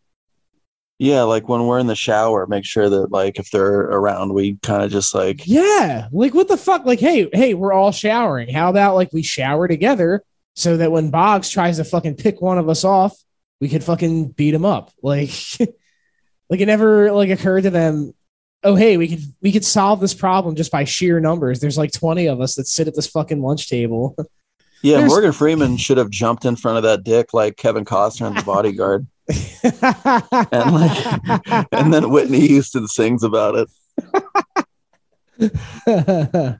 Yeah, 0.98 1.22
like 1.22 1.48
when 1.48 1.66
we're 1.66 1.80
in 1.80 1.86
the 1.86 1.94
shower, 1.94 2.46
make 2.46 2.64
sure 2.64 2.88
that 2.88 3.12
like 3.12 3.38
if 3.38 3.50
they're 3.50 3.80
around, 3.80 4.32
we 4.32 4.56
kind 4.62 4.82
of 4.82 4.90
just 4.90 5.14
like 5.14 5.46
Yeah, 5.46 6.08
like 6.12 6.34
what 6.34 6.48
the 6.48 6.56
fuck? 6.56 6.86
Like, 6.86 7.00
hey, 7.00 7.28
hey, 7.32 7.52
we're 7.52 7.72
all 7.72 7.92
showering. 7.92 8.48
How 8.48 8.70
about 8.70 8.94
like 8.94 9.12
we 9.12 9.22
shower 9.22 9.68
together 9.68 10.24
so 10.54 10.78
that 10.78 10.92
when 10.92 11.10
Boggs 11.10 11.50
tries 11.50 11.76
to 11.76 11.84
fucking 11.84 12.14
pick 12.16 12.40
one 12.40 12.58
of 12.58 12.68
us 12.68 12.84
off, 12.84 13.16
we 13.60 13.68
could 13.68 13.84
fucking 13.84 14.28
beat 14.28 14.54
him 14.54 14.64
up. 14.64 14.92
Like, 15.02 15.30
like 16.48 16.60
it 16.60 16.66
never 16.66 17.12
like 17.12 17.30
occurred 17.30 17.64
to 17.64 17.70
them. 17.70 18.14
Oh, 18.62 18.76
hey, 18.76 18.96
we 18.96 19.08
could 19.08 19.24
we 19.42 19.52
could 19.52 19.64
solve 19.64 20.00
this 20.00 20.14
problem 20.14 20.54
just 20.54 20.72
by 20.72 20.84
sheer 20.84 21.20
numbers. 21.20 21.60
There's 21.60 21.76
like 21.76 21.92
20 21.92 22.28
of 22.28 22.40
us 22.40 22.54
that 22.54 22.66
sit 22.66 22.88
at 22.88 22.94
this 22.94 23.08
fucking 23.08 23.42
lunch 23.42 23.68
table. 23.68 24.16
yeah. 24.84 24.98
There's- 24.98 25.10
Morgan 25.10 25.32
Freeman 25.32 25.76
should 25.78 25.98
have 25.98 26.10
jumped 26.10 26.44
in 26.44 26.56
front 26.56 26.76
of 26.76 26.82
that 26.84 27.02
dick 27.04 27.32
like 27.32 27.56
Kevin 27.56 27.84
Costner 27.84 28.28
in 28.28 28.34
The 28.34 28.42
Bodyguard, 28.42 29.06
and 30.52 30.74
like 30.74 31.66
and 31.72 31.92
then 31.92 32.10
Whitney 32.10 32.46
Houston 32.46 32.86
sings 32.86 33.22
about 33.22 33.54
it, 33.56 33.68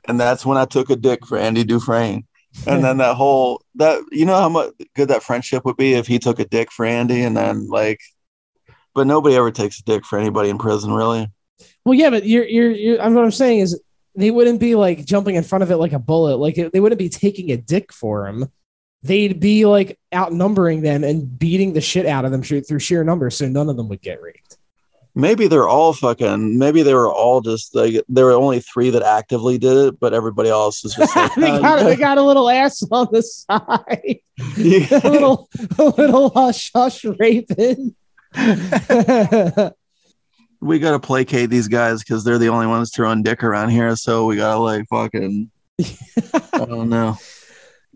and 0.07 0.19
that's 0.19 0.45
when 0.45 0.57
I 0.57 0.65
took 0.65 0.89
a 0.89 0.95
dick 0.95 1.25
for 1.25 1.37
Andy 1.37 1.63
Dufresne. 1.63 2.25
And 2.65 2.83
then 2.83 2.97
that 2.97 3.15
whole 3.15 3.61
that 3.75 4.01
you 4.11 4.25
know 4.25 4.39
how 4.39 4.49
much 4.49 4.71
good 4.95 5.09
that 5.09 5.23
friendship 5.23 5.65
would 5.65 5.77
be 5.77 5.93
if 5.93 6.07
he 6.07 6.19
took 6.19 6.39
a 6.39 6.45
dick 6.45 6.71
for 6.71 6.85
Andy, 6.85 7.21
and 7.21 7.35
then 7.35 7.67
like, 7.67 7.99
but 8.93 9.07
nobody 9.07 9.35
ever 9.35 9.51
takes 9.51 9.79
a 9.79 9.83
dick 9.83 10.05
for 10.05 10.17
anybody 10.17 10.49
in 10.49 10.57
prison, 10.57 10.93
really. 10.93 11.29
Well, 11.83 11.93
yeah, 11.93 12.09
but 12.09 12.25
you're, 12.25 12.45
you're, 12.45 12.71
you're, 12.71 13.01
I'm, 13.01 13.13
what 13.13 13.23
I'm 13.23 13.31
saying 13.31 13.59
is 13.59 13.79
they 14.15 14.31
wouldn't 14.31 14.59
be 14.59 14.75
like 14.75 15.05
jumping 15.05 15.35
in 15.35 15.43
front 15.43 15.63
of 15.63 15.71
it 15.71 15.77
like 15.77 15.93
a 15.93 15.99
bullet. 15.99 16.37
Like 16.37 16.55
they 16.55 16.79
wouldn't 16.79 16.99
be 16.99 17.09
taking 17.09 17.51
a 17.51 17.57
dick 17.57 17.91
for 17.93 18.27
him. 18.27 18.47
They'd 19.03 19.39
be 19.39 19.65
like 19.65 19.99
outnumbering 20.13 20.81
them 20.81 21.03
and 21.03 21.37
beating 21.37 21.73
the 21.73 21.81
shit 21.81 22.05
out 22.05 22.25
of 22.25 22.31
them 22.31 22.41
through 22.41 22.79
sheer 22.79 23.03
numbers, 23.03 23.37
so 23.37 23.47
none 23.47 23.69
of 23.69 23.77
them 23.77 23.87
would 23.89 24.01
get 24.01 24.21
raped. 24.21 24.57
Maybe 25.17 25.47
they're 25.47 25.67
all 25.67 25.93
fucking. 25.93 26.57
Maybe 26.57 26.81
they 26.81 26.93
were 26.93 27.09
all 27.09 27.39
just 27.39 27.73
like 27.73 28.03
there 28.09 28.25
were 28.25 28.33
only 28.33 28.59
three 28.59 28.89
that 28.89 29.01
actively 29.01 29.57
did 29.57 29.77
it, 29.77 29.99
but 29.99 30.13
everybody 30.13 30.49
else 30.49 30.83
is 30.83 30.93
just 30.95 31.15
like. 31.15 31.33
they, 31.37 31.51
"Oh, 31.51 31.61
got, 31.61 31.83
they 31.83 31.95
got 31.95 32.17
a 32.17 32.21
little 32.21 32.49
ass 32.49 32.83
on 32.91 33.07
the 33.11 33.21
side. 33.21 34.19
guys-" 34.37 34.91
a 35.03 35.09
little, 35.09 35.49
a 35.77 35.83
little 35.83 36.29
hush 36.31 36.71
hush 36.73 37.05
raping. 37.05 37.95
We 40.65 40.79
gotta 40.79 40.99
placate 40.99 41.49
these 41.49 41.67
guys 41.67 41.99
because 41.99 42.23
they're 42.23 42.39
the 42.39 42.49
only 42.49 42.67
ones 42.67 42.91
throwing 42.93 43.23
dick 43.23 43.43
around 43.43 43.69
here. 43.69 43.95
So 43.95 44.25
we 44.25 44.37
gotta 44.37 44.59
like 44.59 44.85
fucking. 44.89 45.51
I 46.53 46.65
don't 46.65 46.89
know. 46.89 47.17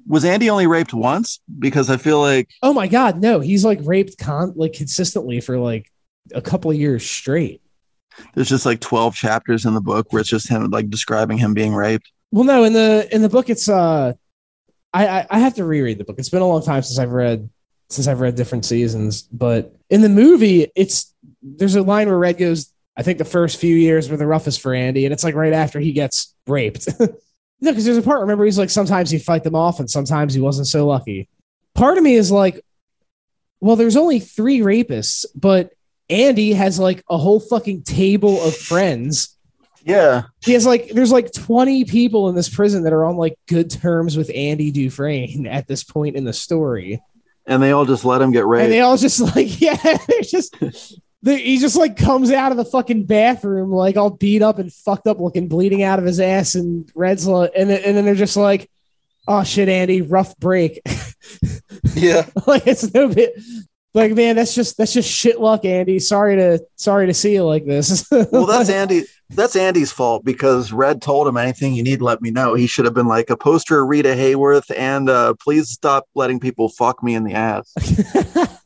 Was 0.08 0.26
Andy 0.26 0.50
only 0.50 0.68
raped 0.68 0.94
once? 0.94 1.40
Because 1.60 1.90
I 1.90 1.98
feel 1.98 2.20
like 2.20 2.50
oh 2.62 2.74
my 2.74 2.88
god, 2.88 3.22
no, 3.22 3.40
he's 3.40 3.66
like 3.66 3.80
raped 3.84 4.18
con 4.18 4.54
like 4.56 4.74
consistently 4.74 5.42
for 5.42 5.58
like 5.58 5.92
a 6.34 6.42
couple 6.42 6.70
of 6.72 6.78
years 6.78 7.10
straight. 7.10 7.62
there's 8.36 8.50
just 8.50 8.66
like 8.66 8.80
12 8.80 9.16
chapters 9.16 9.66
in 9.66 9.74
the 9.74 9.82
book 9.82 10.12
where 10.12 10.20
it's 10.20 10.30
just 10.30 10.48
him 10.50 10.70
like 10.70 10.90
describing 10.90 11.38
him 11.38 11.54
being 11.54 11.74
raped. 11.74 12.12
Well, 12.32 12.44
no, 12.44 12.64
in 12.64 12.74
the 12.74 13.08
in 13.12 13.22
the 13.24 13.30
book, 13.30 13.50
it's 13.50 13.68
uh, 13.68 14.14
I, 14.94 15.08
I 15.08 15.28
I 15.32 15.40
have 15.40 15.56
to 15.56 15.66
reread 15.66 15.98
the 15.98 16.04
book. 16.04 16.20
It's 16.20 16.30
been 16.30 16.44
a 16.44 16.48
long 16.48 16.64
time 16.64 16.84
since 16.84 17.00
I've 17.00 17.12
read 17.12 17.50
since 17.90 18.08
I've 18.08 18.20
read 18.22 18.36
different 18.36 18.66
seasons, 18.66 19.24
but 19.24 19.76
in 19.90 20.02
the 20.02 20.10
movie, 20.10 20.72
it's 20.76 21.16
there's 21.42 21.76
a 21.76 21.82
line 21.82 22.08
where 22.08 22.18
Red 22.18 22.38
goes. 22.38 22.72
I 22.98 23.04
think 23.04 23.18
the 23.18 23.26
first 23.26 23.58
few 23.60 23.76
years 23.76 24.10
were 24.10 24.18
the 24.18 24.28
roughest 24.28 24.60
for 24.62 24.74
Andy, 24.74 25.06
and 25.06 25.14
it's 25.14 25.24
like 25.24 25.36
right 25.36 25.54
after 25.54 25.80
he 25.80 25.94
gets 25.94 26.36
raped. 26.48 26.88
no, 27.00 27.08
because 27.72 27.86
there's 27.86 27.98
a 27.98 28.02
part. 28.02 28.22
Remember, 28.22 28.44
he's 28.46 28.60
like 28.60 28.70
sometimes 28.70 29.10
he'd 29.10 29.24
fight 29.24 29.44
them 29.44 29.56
off, 29.56 29.80
and 29.80 29.90
sometimes 29.90 30.34
he 30.34 30.42
wasn't 30.42 30.68
so 30.68 30.86
lucky. 30.86 31.30
Part 31.76 31.98
of 31.98 32.04
me 32.04 32.16
is 32.16 32.30
like, 32.32 32.64
well, 33.62 33.76
there's 33.78 33.96
only 33.96 34.20
three 34.20 34.60
rapists, 34.60 35.26
but 35.34 35.72
Andy 36.10 36.54
has 36.54 36.80
like 36.80 37.04
a 37.10 37.18
whole 37.18 37.40
fucking 37.40 37.84
table 37.84 38.42
of 38.42 38.56
friends 38.56 39.38
Yeah. 39.86 40.24
he 40.44 40.54
has 40.54 40.66
like 40.66 40.90
there's 40.90 41.12
like 41.12 41.32
20 41.32 41.86
people 41.86 42.30
in 42.30 42.36
this 42.36 42.50
prison 42.50 42.84
that 42.84 42.94
are 42.94 43.06
on 43.06 43.16
like 43.16 43.38
good 43.48 43.70
terms 43.70 44.18
with 44.18 44.32
Andy 44.34 44.72
Dufresne 44.72 45.46
at 45.48 45.68
this 45.68 45.84
point 45.84 46.16
in 46.16 46.24
the 46.26 46.34
story. 46.34 47.02
And 47.46 47.62
they 47.64 47.72
all 47.72 47.86
just 47.86 48.06
let 48.06 48.22
him 48.22 48.32
get 48.32 48.46
raped. 48.46 48.64
And 48.66 48.74
they 48.74 48.82
all 48.82 48.98
just 48.98 49.20
like, 49.36 49.62
yeah, 49.62 49.76
they're 50.08 50.22
just 50.22 50.56
they, 51.22 51.40
he 51.42 51.58
just 51.58 51.76
like 51.76 51.98
comes 51.98 52.32
out 52.32 52.52
of 52.52 52.58
the 52.58 52.66
fucking 52.66 53.06
bathroom 53.06 53.72
like 53.72 53.98
all 53.98 54.10
beat 54.10 54.42
up 54.42 54.60
and 54.60 54.72
fucked 54.72 55.08
up 55.08 55.20
looking, 55.20 55.48
bleeding 55.48 55.84
out 55.84 56.00
of 56.00 56.06
his 56.06 56.20
ass 56.20 56.56
and 56.56 56.90
Red's 56.96 57.28
like, 57.28 57.52
and 57.56 57.70
then, 57.70 57.82
and 57.84 57.98
then 57.98 58.06
they're 58.06 58.16
just 58.16 58.38
like, 58.38 58.70
oh 59.28 59.44
shit, 59.44 59.70
Andy, 59.70 60.02
rough 60.02 60.38
break. 60.38 60.82
yeah. 61.94 62.26
like 62.48 62.66
it's 62.68 62.94
no 62.94 63.10
bit 63.10 63.34
like 63.94 64.14
man, 64.14 64.36
that's 64.36 64.54
just 64.54 64.78
that's 64.78 64.94
just 64.94 65.10
shit 65.10 65.40
luck, 65.40 65.66
Andy. 65.66 66.00
Sorry 66.00 66.36
to 66.36 66.64
sorry 66.76 67.08
to 67.08 67.14
see 67.14 67.34
you 67.34 67.44
like 67.44 67.66
this. 67.66 68.08
Well, 68.32 68.46
that's 68.46 68.70
Andy. 68.70 69.04
That's 69.30 69.56
Andy's 69.56 69.92
fault 69.92 70.24
because 70.26 70.72
Red 70.72 71.02
told 71.02 71.28
him 71.28 71.38
anything 71.38 71.74
you 71.74 71.84
need, 71.84 72.02
let 72.02 72.22
me 72.22 72.32
know. 72.32 72.56
He 72.56 72.68
should 72.68 72.86
have 72.86 72.94
been 72.94 73.08
like 73.08 73.30
a 73.30 73.38
poster 73.38 73.82
of 73.82 73.88
Rita 73.88 74.10
Hayworth 74.10 74.72
and 74.76 75.10
uh, 75.10 75.36
please 75.40 75.70
stop 75.70 76.06
letting 76.16 76.40
people 76.40 76.70
fuck 76.70 77.04
me 77.04 77.14
in 77.16 77.24
the 77.24 77.34
ass. 77.34 77.74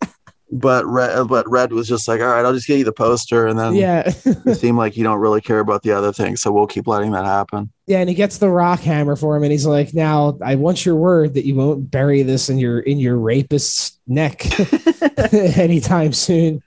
but 0.54 0.86
Red, 0.86 1.10
uh, 1.18 1.24
but 1.26 1.50
Red 1.50 1.74
was 1.74 1.88
just 1.88 2.08
like, 2.08 2.22
all 2.22 2.28
right, 2.28 2.46
I'll 2.46 2.54
just 2.54 2.68
get 2.68 2.78
you 2.78 2.86
the 2.86 2.94
poster, 2.94 3.48
and 3.48 3.58
then 3.58 3.74
yeah. 3.74 4.04
it 4.06 4.56
seemed 4.60 4.78
like 4.78 4.96
you 4.96 5.04
don't 5.04 5.20
really 5.20 5.42
care 5.42 5.60
about 5.60 5.82
the 5.82 5.92
other 5.92 6.14
thing, 6.14 6.38
so 6.38 6.52
we'll 6.52 6.68
keep 6.68 6.86
letting 6.86 7.12
that 7.12 7.26
happen. 7.26 7.72
Yeah, 7.88 8.00
and 8.00 8.08
he 8.08 8.14
gets 8.14 8.38
the 8.38 8.50
rock 8.50 8.80
hammer 8.80 9.16
for 9.16 9.36
him, 9.36 9.44
and 9.44 9.52
he's 9.52 9.66
like, 9.66 9.94
"Now, 9.96 10.38
I 10.44 10.56
want 10.56 10.86
your 10.86 10.96
word 10.96 11.34
that 11.34 11.46
you 11.46 11.56
won't 11.56 11.90
bury 11.90 12.22
this 12.22 12.50
in 12.50 12.60
your 12.60 12.80
in 12.80 13.00
your 13.00 13.18
rapist's 13.18 14.00
neck 14.06 14.46
anytime 15.34 16.14
soon." 16.14 16.62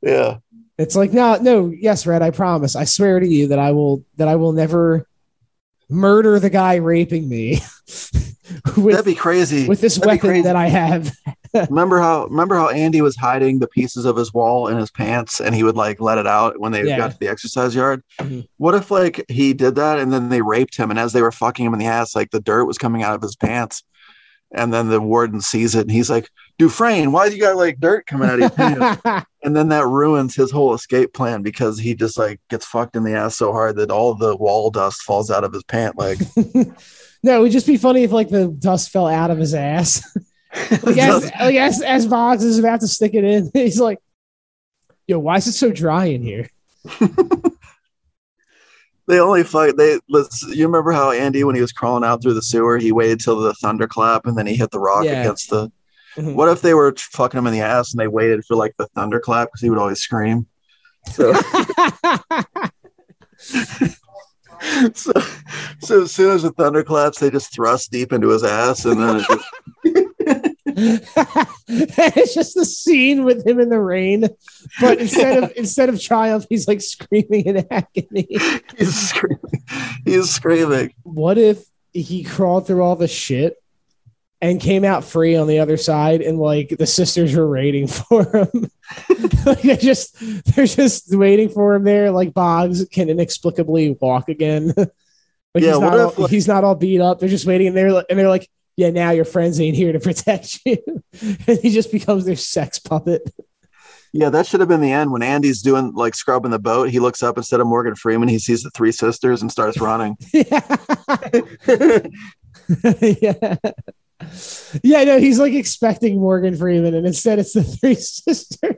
Yeah. 0.00 0.38
It's 0.78 0.94
like, 0.94 1.12
no, 1.12 1.36
no, 1.36 1.72
yes, 1.76 2.06
Red, 2.06 2.22
I 2.22 2.30
promise, 2.30 2.76
I 2.76 2.84
swear 2.84 3.18
to 3.18 3.26
you 3.26 3.48
that 3.48 3.58
I 3.58 3.72
will 3.72 4.04
that 4.16 4.28
I 4.28 4.36
will 4.36 4.52
never 4.52 5.06
murder 5.90 6.38
the 6.38 6.50
guy 6.50 6.76
raping 6.76 7.28
me 7.28 7.60
That'd 8.76 9.04
be 9.04 9.14
crazy. 9.14 9.66
with 9.66 9.80
this 9.80 9.96
that'd 9.96 10.22
weapon 10.22 10.42
that 10.42 10.56
I 10.56 10.68
have. 10.68 11.12
Remember 11.68 11.98
how 11.98 12.26
remember 12.26 12.54
how 12.56 12.68
Andy 12.68 13.00
was 13.00 13.16
hiding 13.16 13.58
the 13.58 13.68
pieces 13.68 14.04
of 14.04 14.16
his 14.16 14.32
wall 14.32 14.68
in 14.68 14.76
his 14.76 14.90
pants 14.90 15.40
and 15.40 15.54
he 15.54 15.62
would 15.62 15.76
like 15.76 16.00
let 16.00 16.18
it 16.18 16.26
out 16.26 16.58
when 16.60 16.72
they 16.72 16.84
Yeah. 16.84 16.96
got 16.96 17.10
to 17.12 17.18
the 17.18 17.28
exercise 17.28 17.74
yard? 17.74 18.02
Mhm. 18.20 18.46
What 18.58 18.74
if 18.74 18.90
like 18.90 19.24
he 19.28 19.52
did 19.54 19.74
that 19.76 19.98
and 19.98 20.12
then 20.12 20.28
they 20.28 20.42
raped 20.42 20.76
him 20.76 20.90
and 20.90 20.98
as 20.98 21.12
they 21.12 21.22
were 21.22 21.32
fucking 21.32 21.66
him 21.66 21.72
in 21.72 21.78
the 21.78 21.86
ass, 21.86 22.14
like 22.16 22.30
the 22.30 22.40
dirt 22.40 22.64
was 22.66 22.78
coming 22.78 23.02
out 23.02 23.14
of 23.14 23.22
his 23.22 23.36
pants. 23.36 23.82
And 24.50 24.72
then 24.72 24.88
the 24.88 24.98
warden 25.00 25.42
sees 25.42 25.74
it 25.74 25.82
and 25.82 25.90
he's 25.90 26.08
like, 26.08 26.30
Dufresne, 26.58 27.12
why 27.12 27.28
do 27.28 27.34
you 27.36 27.42
got 27.42 27.56
like 27.56 27.80
dirt 27.80 28.06
coming 28.06 28.28
out 28.30 28.34
of 28.34 28.40
your 28.40 28.50
pants? 28.50 29.02
and 29.44 29.54
then 29.54 29.68
that 29.68 29.86
ruins 29.86 30.34
his 30.34 30.50
whole 30.50 30.72
escape 30.72 31.12
plan 31.12 31.42
because 31.42 31.78
he 31.78 31.94
just 31.94 32.16
like 32.16 32.40
gets 32.48 32.64
fucked 32.64 32.96
in 32.96 33.04
the 33.04 33.12
ass 33.14 33.36
so 33.36 33.52
hard 33.52 33.76
that 33.76 33.90
all 33.90 34.14
the 34.14 34.34
wall 34.36 34.70
dust 34.70 35.02
falls 35.02 35.30
out 35.30 35.44
of 35.44 35.52
his 35.52 35.62
pant 35.64 35.98
leg. 35.98 36.18
no, 37.22 37.38
it 37.38 37.40
would 37.42 37.52
just 37.52 37.66
be 37.66 37.76
funny 37.76 38.04
if 38.04 38.10
like 38.10 38.30
the 38.30 38.48
dust 38.48 38.88
fell 38.88 39.06
out 39.06 39.30
of 39.30 39.36
his 39.36 39.52
ass. 39.52 40.02
like, 40.82 40.98
as, 40.98 41.24
like 41.40 41.54
as 41.56 41.82
as 41.82 42.06
Boggs 42.06 42.42
is 42.44 42.58
about 42.58 42.80
to 42.80 42.88
stick 42.88 43.14
it 43.14 43.24
in, 43.24 43.50
he's 43.54 43.80
like, 43.80 43.98
"Yo, 45.06 45.18
why 45.18 45.36
is 45.36 45.46
it 45.46 45.52
so 45.52 45.70
dry 45.70 46.06
in 46.06 46.22
here?" 46.22 46.48
They 49.06 49.20
only 49.20 49.42
fight. 49.42 49.78
They 49.78 49.98
let's. 50.10 50.42
You 50.42 50.66
remember 50.66 50.92
how 50.92 51.12
Andy, 51.12 51.42
when 51.42 51.54
he 51.54 51.62
was 51.62 51.72
crawling 51.72 52.04
out 52.04 52.20
through 52.22 52.34
the 52.34 52.42
sewer, 52.42 52.76
he 52.76 52.92
waited 52.92 53.20
till 53.20 53.40
the 53.40 53.54
thunderclap 53.54 54.26
and 54.26 54.36
then 54.36 54.46
he 54.46 54.54
hit 54.54 54.70
the 54.70 54.78
rock 54.78 55.04
Yeah. 55.04 55.22
against 55.22 55.48
the. 55.48 55.72
Mhm. 56.16 56.34
What 56.34 56.50
if 56.50 56.60
they 56.60 56.74
were 56.74 56.94
fucking 56.94 57.38
him 57.38 57.46
in 57.46 57.54
the 57.54 57.62
ass 57.62 57.94
and 57.94 57.98
they 58.00 58.06
waited 58.06 58.44
for 58.44 58.54
like 58.54 58.74
the 58.76 58.86
thunderclap 58.88 59.48
because 59.48 59.62
he 59.62 59.70
would 59.70 59.78
always 59.78 60.00
scream. 60.00 60.46
So, 61.14 61.32
so, 64.94 65.12
so 65.80 66.02
as 66.02 66.12
soon 66.12 66.32
as 66.32 66.42
the 66.42 66.52
thunder 66.56 66.82
claps, 66.82 67.18
they 67.18 67.30
just 67.30 67.52
thrust 67.54 67.90
deep 67.90 68.12
into 68.12 68.28
his 68.28 68.44
ass 68.44 68.84
and 68.84 69.00
then 69.00 69.16
it 69.20 69.26
just, 69.26 70.08
it's 71.68 72.34
just 72.34 72.54
the 72.54 72.64
scene 72.64 73.24
with 73.24 73.46
him 73.46 73.60
in 73.60 73.68
the 73.68 73.80
rain, 73.80 74.24
but 74.80 74.98
instead 74.98 75.42
of 75.42 75.52
instead 75.56 75.88
of 75.88 76.00
triumph, 76.00 76.46
he's 76.48 76.68
like 76.68 76.80
screaming 76.80 77.46
in 77.46 77.66
agony. 77.70 78.26
he's 78.76 78.94
screaming. 78.94 79.40
He's 80.04 80.30
screaming. 80.30 80.94
What 81.02 81.38
if 81.38 81.64
he 81.92 82.22
crawled 82.24 82.66
through 82.66 82.82
all 82.82 82.96
the 82.96 83.08
shit 83.08 83.56
and 84.40 84.60
came 84.60 84.84
out 84.84 85.02
free 85.04 85.34
on 85.36 85.48
the 85.48 85.58
other 85.58 85.76
side, 85.76 86.20
and 86.22 86.38
like 86.38 86.68
the 86.78 86.86
sisters 86.86 87.34
were 87.34 87.50
waiting 87.50 87.86
for 87.88 88.24
him? 88.24 88.70
like 89.44 89.62
they're 89.62 89.76
just 89.76 90.16
they're 90.54 90.66
just 90.66 91.14
waiting 91.14 91.48
for 91.48 91.74
him 91.74 91.84
there. 91.84 92.10
Like 92.10 92.34
Boggs 92.34 92.84
can 92.90 93.08
inexplicably 93.08 93.96
walk 94.00 94.28
again. 94.28 94.72
like 94.76 94.88
Yeah, 95.54 95.70
he's 95.72 95.78
what 95.78 95.80
not, 95.80 95.98
all, 96.00 96.08
if, 96.10 96.18
like- 96.18 96.30
he's 96.30 96.46
not 96.48 96.64
all 96.64 96.74
beat 96.74 97.00
up. 97.00 97.18
They're 97.18 97.28
just 97.28 97.46
waiting, 97.46 97.68
and 97.68 97.76
they're 97.76 97.88
and 98.08 98.18
they're 98.18 98.28
like, 98.28 98.48
"Yeah, 98.78 98.90
now 98.90 99.10
your 99.10 99.24
friends 99.24 99.60
ain't 99.60 99.76
here 99.76 99.92
to 99.92 100.00
protect 100.00 100.60
you," 100.64 100.78
and 101.20 101.58
he 101.58 101.70
just 101.70 101.90
becomes 101.90 102.24
their 102.24 102.36
sex 102.36 102.78
puppet. 102.78 103.28
Yeah, 104.12 104.30
that 104.30 104.46
should 104.46 104.60
have 104.60 104.68
been 104.68 104.80
the 104.80 104.92
end 104.92 105.10
when 105.10 105.22
Andy's 105.22 105.60
doing 105.60 105.92
like 105.94 106.14
scrubbing 106.14 106.52
the 106.52 106.60
boat. 106.60 106.88
He 106.88 107.00
looks 107.00 107.22
up 107.22 107.36
instead 107.36 107.60
of 107.60 107.66
Morgan 107.66 107.94
Freeman. 107.94 108.28
He 108.28 108.38
sees 108.38 108.62
the 108.62 108.70
three 108.70 108.92
sisters 108.92 109.42
and 109.42 109.50
starts 109.50 109.78
running. 109.80 110.16
yeah. 110.32 110.60
Yeah, 114.82 115.04
no, 115.04 115.18
he's 115.18 115.38
like 115.38 115.54
expecting 115.54 116.20
Morgan 116.20 116.56
Freeman, 116.56 116.94
and 116.94 117.06
instead 117.06 117.38
it's 117.38 117.52
the 117.52 117.62
three 117.62 117.94
sisters 117.94 118.76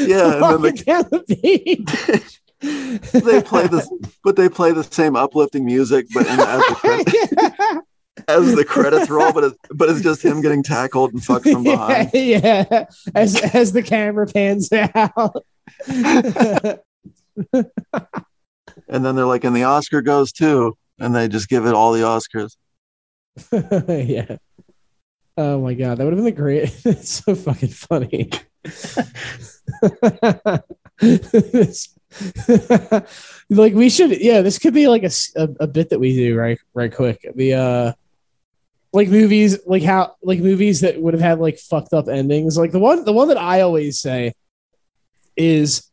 yeah, 0.00 0.24
and 0.24 0.32
then 0.32 0.40
walking 0.40 0.62
the, 0.62 0.72
down 0.84 1.04
the 1.10 1.22
beach. 1.42 2.40
they 3.12 3.42
play 3.42 3.66
this, 3.66 3.90
but 4.22 4.36
they 4.36 4.48
play 4.48 4.70
the 4.72 4.84
same 4.84 5.16
uplifting 5.16 5.64
music, 5.64 6.06
but 6.14 6.26
in, 6.26 6.36
the 6.36 7.82
as 8.28 8.54
the 8.54 8.64
credits 8.64 9.10
roll, 9.10 9.32
but 9.32 9.44
it's, 9.44 9.56
but 9.70 9.88
it's 9.88 10.00
just 10.00 10.24
him 10.24 10.40
getting 10.40 10.62
tackled 10.62 11.12
and 11.12 11.22
fucked 11.22 11.48
from 11.48 11.62
behind. 11.64 12.10
yeah, 12.12 12.64
yeah, 12.70 12.84
as 13.14 13.36
as 13.54 13.72
the 13.72 13.82
camera 13.82 14.26
pans 14.26 14.70
out. 14.72 15.44
And 18.88 19.04
then 19.04 19.16
they're 19.16 19.24
like, 19.24 19.44
and 19.44 19.56
the 19.56 19.64
Oscar 19.64 20.02
goes 20.02 20.32
too, 20.32 20.76
and 20.98 21.14
they 21.14 21.28
just 21.28 21.48
give 21.48 21.66
it 21.66 21.74
all 21.74 21.92
the 21.92 22.00
Oscars. 22.00 22.56
yeah. 24.06 24.36
Oh 25.38 25.60
my 25.60 25.72
god, 25.72 25.96
that 25.96 26.04
would 26.04 26.12
have 26.12 26.18
been 26.18 26.26
the 26.26 26.32
great. 26.32 26.74
It's 26.84 27.24
so 27.24 27.34
fucking 27.34 27.70
funny. 27.70 28.30
like 33.48 33.72
we 33.72 33.88
should, 33.88 34.20
yeah. 34.20 34.42
This 34.42 34.58
could 34.58 34.74
be 34.74 34.88
like 34.88 35.04
a 35.04 35.10
a 35.58 35.66
bit 35.66 35.88
that 35.90 36.00
we 36.00 36.14
do 36.14 36.38
right, 36.38 36.58
right 36.74 36.94
quick. 36.94 37.26
The 37.34 37.54
uh, 37.54 37.92
like 38.92 39.08
movies, 39.08 39.58
like 39.66 39.82
how 39.82 40.16
like 40.22 40.40
movies 40.40 40.80
that 40.80 41.00
would 41.00 41.14
have 41.14 41.22
had 41.22 41.38
like 41.38 41.58
fucked 41.58 41.92
up 41.92 42.08
endings. 42.08 42.58
Like 42.58 42.72
the 42.72 42.78
one, 42.78 43.04
the 43.04 43.12
one 43.12 43.28
that 43.28 43.38
I 43.38 43.62
always 43.62 43.98
say 43.98 44.34
is, 45.36 45.90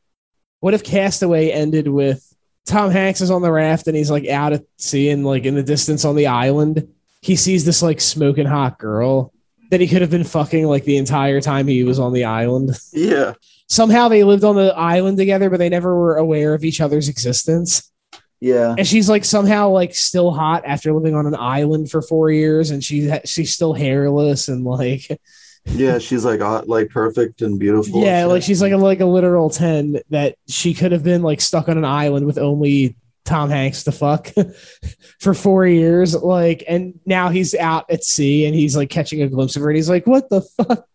what 0.60 0.74
if 0.74 0.84
Castaway 0.84 1.52
ended 1.52 1.88
with 1.88 2.26
Tom 2.66 2.92
Hanks 2.92 3.22
is 3.22 3.32
on 3.32 3.42
the 3.42 3.52
raft 3.52 3.88
and 3.88 3.96
he's 3.96 4.12
like 4.12 4.28
out 4.28 4.54
at 4.54 4.64
sea 4.78 5.10
and 5.10 5.26
like 5.26 5.46
in 5.46 5.56
the 5.56 5.64
distance 5.64 6.04
on 6.04 6.16
the 6.16 6.28
island, 6.28 6.88
he 7.22 7.36
sees 7.36 7.66
this 7.66 7.82
like 7.82 8.02
smoking 8.02 8.46
hot 8.46 8.78
girl 8.78 9.34
that 9.72 9.80
he 9.80 9.88
could 9.88 10.02
have 10.02 10.12
been 10.12 10.24
fucking 10.24 10.66
like 10.66 10.84
the 10.84 10.98
entire 10.98 11.40
time 11.40 11.68
he 11.68 11.84
was 11.84 12.00
on 12.00 12.12
the 12.12 12.26
island. 12.26 12.72
Yeah, 12.92 13.34
somehow 13.68 14.10
they 14.10 14.24
lived 14.24 14.44
on 14.44 14.56
the 14.56 14.74
island 14.76 15.18
together, 15.18 15.50
but 15.50 15.58
they 15.58 15.70
never 15.70 15.96
were 15.96 16.18
aware 16.18 16.54
of 16.54 16.66
each 16.66 16.82
other's 16.82 17.08
existence. 17.08 17.90
Yeah. 18.42 18.76
And 18.78 18.88
she's 18.88 19.10
like 19.10 19.26
somehow 19.26 19.70
like 19.70 19.94
still 19.96 20.32
hot 20.32 20.64
after 20.66 20.94
living 20.94 21.16
on 21.16 21.26
an 21.26 21.36
island 21.36 21.92
for 21.92 22.02
four 22.02 22.32
years, 22.32 22.72
and 22.72 22.84
she 22.84 23.12
she's 23.26 23.54
still 23.54 23.74
hairless 23.74 24.48
and 24.48 24.64
like 24.64 25.08
Yeah, 25.66 26.00
she's 26.00 26.26
like 26.26 26.42
uh, 26.42 26.64
like 26.66 26.90
perfect 26.90 27.42
and 27.42 27.60
beautiful. 27.60 28.04
yeah, 28.04 28.26
like 28.26 28.44
she's 28.44 28.62
like 28.62 28.72
a 28.72 28.78
like 28.78 29.02
a 29.02 29.06
literal 29.06 29.50
ten 29.50 30.00
that 30.10 30.36
she 30.48 30.74
could 30.74 30.92
have 30.92 31.04
been 31.04 31.22
like 31.22 31.42
stuck 31.42 31.70
on 31.70 31.78
an 31.78 31.86
island 31.86 32.26
with 32.26 32.38
only 32.38 32.96
Tom 33.26 33.50
Hanks 33.50 33.84
to 33.84 33.92
fuck 33.92 34.30
for 35.20 35.34
four 35.34 35.68
years, 35.68 36.16
like, 36.16 36.64
and 36.68 37.00
now 37.06 37.30
he's 37.30 37.54
out 37.56 37.92
at 37.92 38.04
sea 38.04 38.46
and 38.46 38.56
he's 38.56 38.76
like 38.76 38.90
catching 38.90 39.22
a 39.22 39.28
glimpse 39.28 39.56
of 39.56 39.62
her, 39.62 39.70
and 39.70 39.76
he's 39.76 39.90
like, 39.90 40.08
"What 40.08 40.30
the 40.30 40.42
fuck?" 40.42 40.88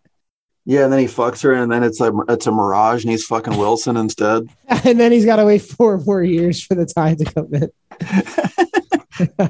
Yeah, 0.66 0.85
and 0.85 0.92
then 0.92 1.00
he 1.00 1.07
fucks 1.07 1.42
her, 1.42 1.53
and 1.53 1.70
then 1.70 1.83
it's 1.83 2.00
like 2.00 2.12
it's 2.29 2.46
a 2.46 2.53
mirage, 2.53 3.03
and 3.05 3.11
he's 3.11 3.24
fucking 3.24 3.57
Wilson 3.59 3.96
instead. 3.96 4.48
And 4.85 4.98
then 5.00 5.12
he's 5.12 5.24
got 5.24 5.37
to 5.37 5.44
wait 5.44 5.62
four 5.62 5.98
more 5.98 6.22
years 6.22 6.62
for 6.62 6.74
the 6.74 6.87
time 6.87 7.16
to 7.16 7.24
come 7.24 7.48
in. 7.55 7.70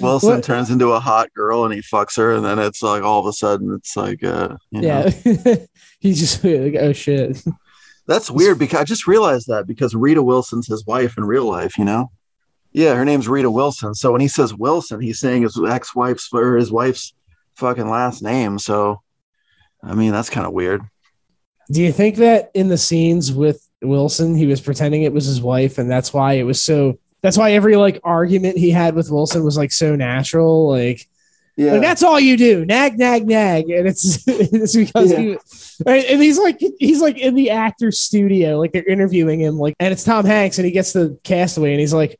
Wilson 0.00 0.30
What- 0.30 0.44
turns 0.44 0.70
into 0.70 0.92
a 0.92 1.00
hot 1.00 1.32
girl, 1.34 1.64
and 1.64 1.72
he 1.74 1.80
fucks 1.80 2.16
her, 2.16 2.34
and 2.34 2.44
then 2.44 2.58
it's 2.58 2.82
like 2.82 3.02
all 3.02 3.20
of 3.20 3.26
a 3.26 3.32
sudden, 3.32 3.74
it's 3.74 3.96
like, 3.96 4.22
uh, 4.24 4.56
you 4.70 4.82
know. 4.82 5.06
yeah, 5.24 5.56
he's 6.00 6.20
just 6.20 6.42
like, 6.44 6.74
oh 6.78 6.92
shit. 6.92 7.42
That's 8.06 8.30
weird 8.30 8.58
because 8.58 8.80
I 8.80 8.84
just 8.84 9.06
realized 9.06 9.48
that 9.48 9.66
because 9.66 9.94
Rita 9.94 10.22
Wilson's 10.22 10.66
his 10.66 10.86
wife 10.86 11.18
in 11.18 11.24
real 11.24 11.44
life, 11.44 11.76
you 11.76 11.84
know? 11.84 12.10
Yeah, 12.72 12.94
her 12.94 13.04
name's 13.04 13.28
Rita 13.28 13.50
Wilson. 13.50 13.94
So 13.94 14.12
when 14.12 14.20
he 14.20 14.28
says 14.28 14.54
Wilson, 14.54 15.00
he's 15.00 15.18
saying 15.20 15.42
his 15.42 15.60
ex-wife's 15.68 16.28
or 16.32 16.56
his 16.56 16.72
wife's 16.72 17.12
fucking 17.56 17.88
last 17.90 18.22
name. 18.22 18.58
So 18.58 19.02
I 19.82 19.94
mean, 19.94 20.12
that's 20.12 20.30
kind 20.30 20.46
of 20.46 20.52
weird. 20.52 20.82
Do 21.70 21.82
you 21.82 21.92
think 21.92 22.16
that 22.16 22.50
in 22.54 22.68
the 22.68 22.78
scenes 22.78 23.32
with 23.32 23.66
Wilson, 23.82 24.34
he 24.34 24.46
was 24.46 24.60
pretending 24.60 25.02
it 25.02 25.12
was 25.12 25.26
his 25.26 25.40
wife, 25.40 25.78
and 25.78 25.90
that's 25.90 26.12
why 26.12 26.34
it 26.34 26.44
was 26.44 26.62
so? 26.62 26.98
That's 27.22 27.36
why 27.36 27.52
every 27.52 27.76
like 27.76 28.00
argument 28.04 28.56
he 28.58 28.70
had 28.70 28.94
with 28.94 29.10
Wilson 29.10 29.44
was 29.44 29.56
like 29.56 29.72
so 29.72 29.94
natural. 29.96 30.68
Like, 30.68 31.06
Yeah. 31.56 31.72
like 31.72 31.82
that's 31.82 32.02
all 32.02 32.18
you 32.18 32.36
do, 32.36 32.64
nag, 32.64 32.98
nag, 32.98 33.26
nag, 33.26 33.68
and 33.70 33.86
it's 33.86 34.24
it's 34.26 34.74
because 34.76 35.10
he 35.10 35.36
right? 35.86 36.04
and 36.08 36.22
he's 36.22 36.38
like 36.38 36.58
he's 36.78 37.00
like 37.02 37.18
in 37.18 37.34
the 37.34 37.50
actor's 37.50 38.00
studio, 38.00 38.58
like 38.58 38.72
they're 38.72 38.84
interviewing 38.84 39.40
him, 39.40 39.58
like, 39.58 39.74
and 39.78 39.92
it's 39.92 40.04
Tom 40.04 40.24
Hanks, 40.24 40.58
and 40.58 40.64
he 40.64 40.72
gets 40.72 40.92
the 40.92 41.18
castaway, 41.24 41.72
and 41.72 41.80
he's 41.80 41.92
like, 41.94 42.18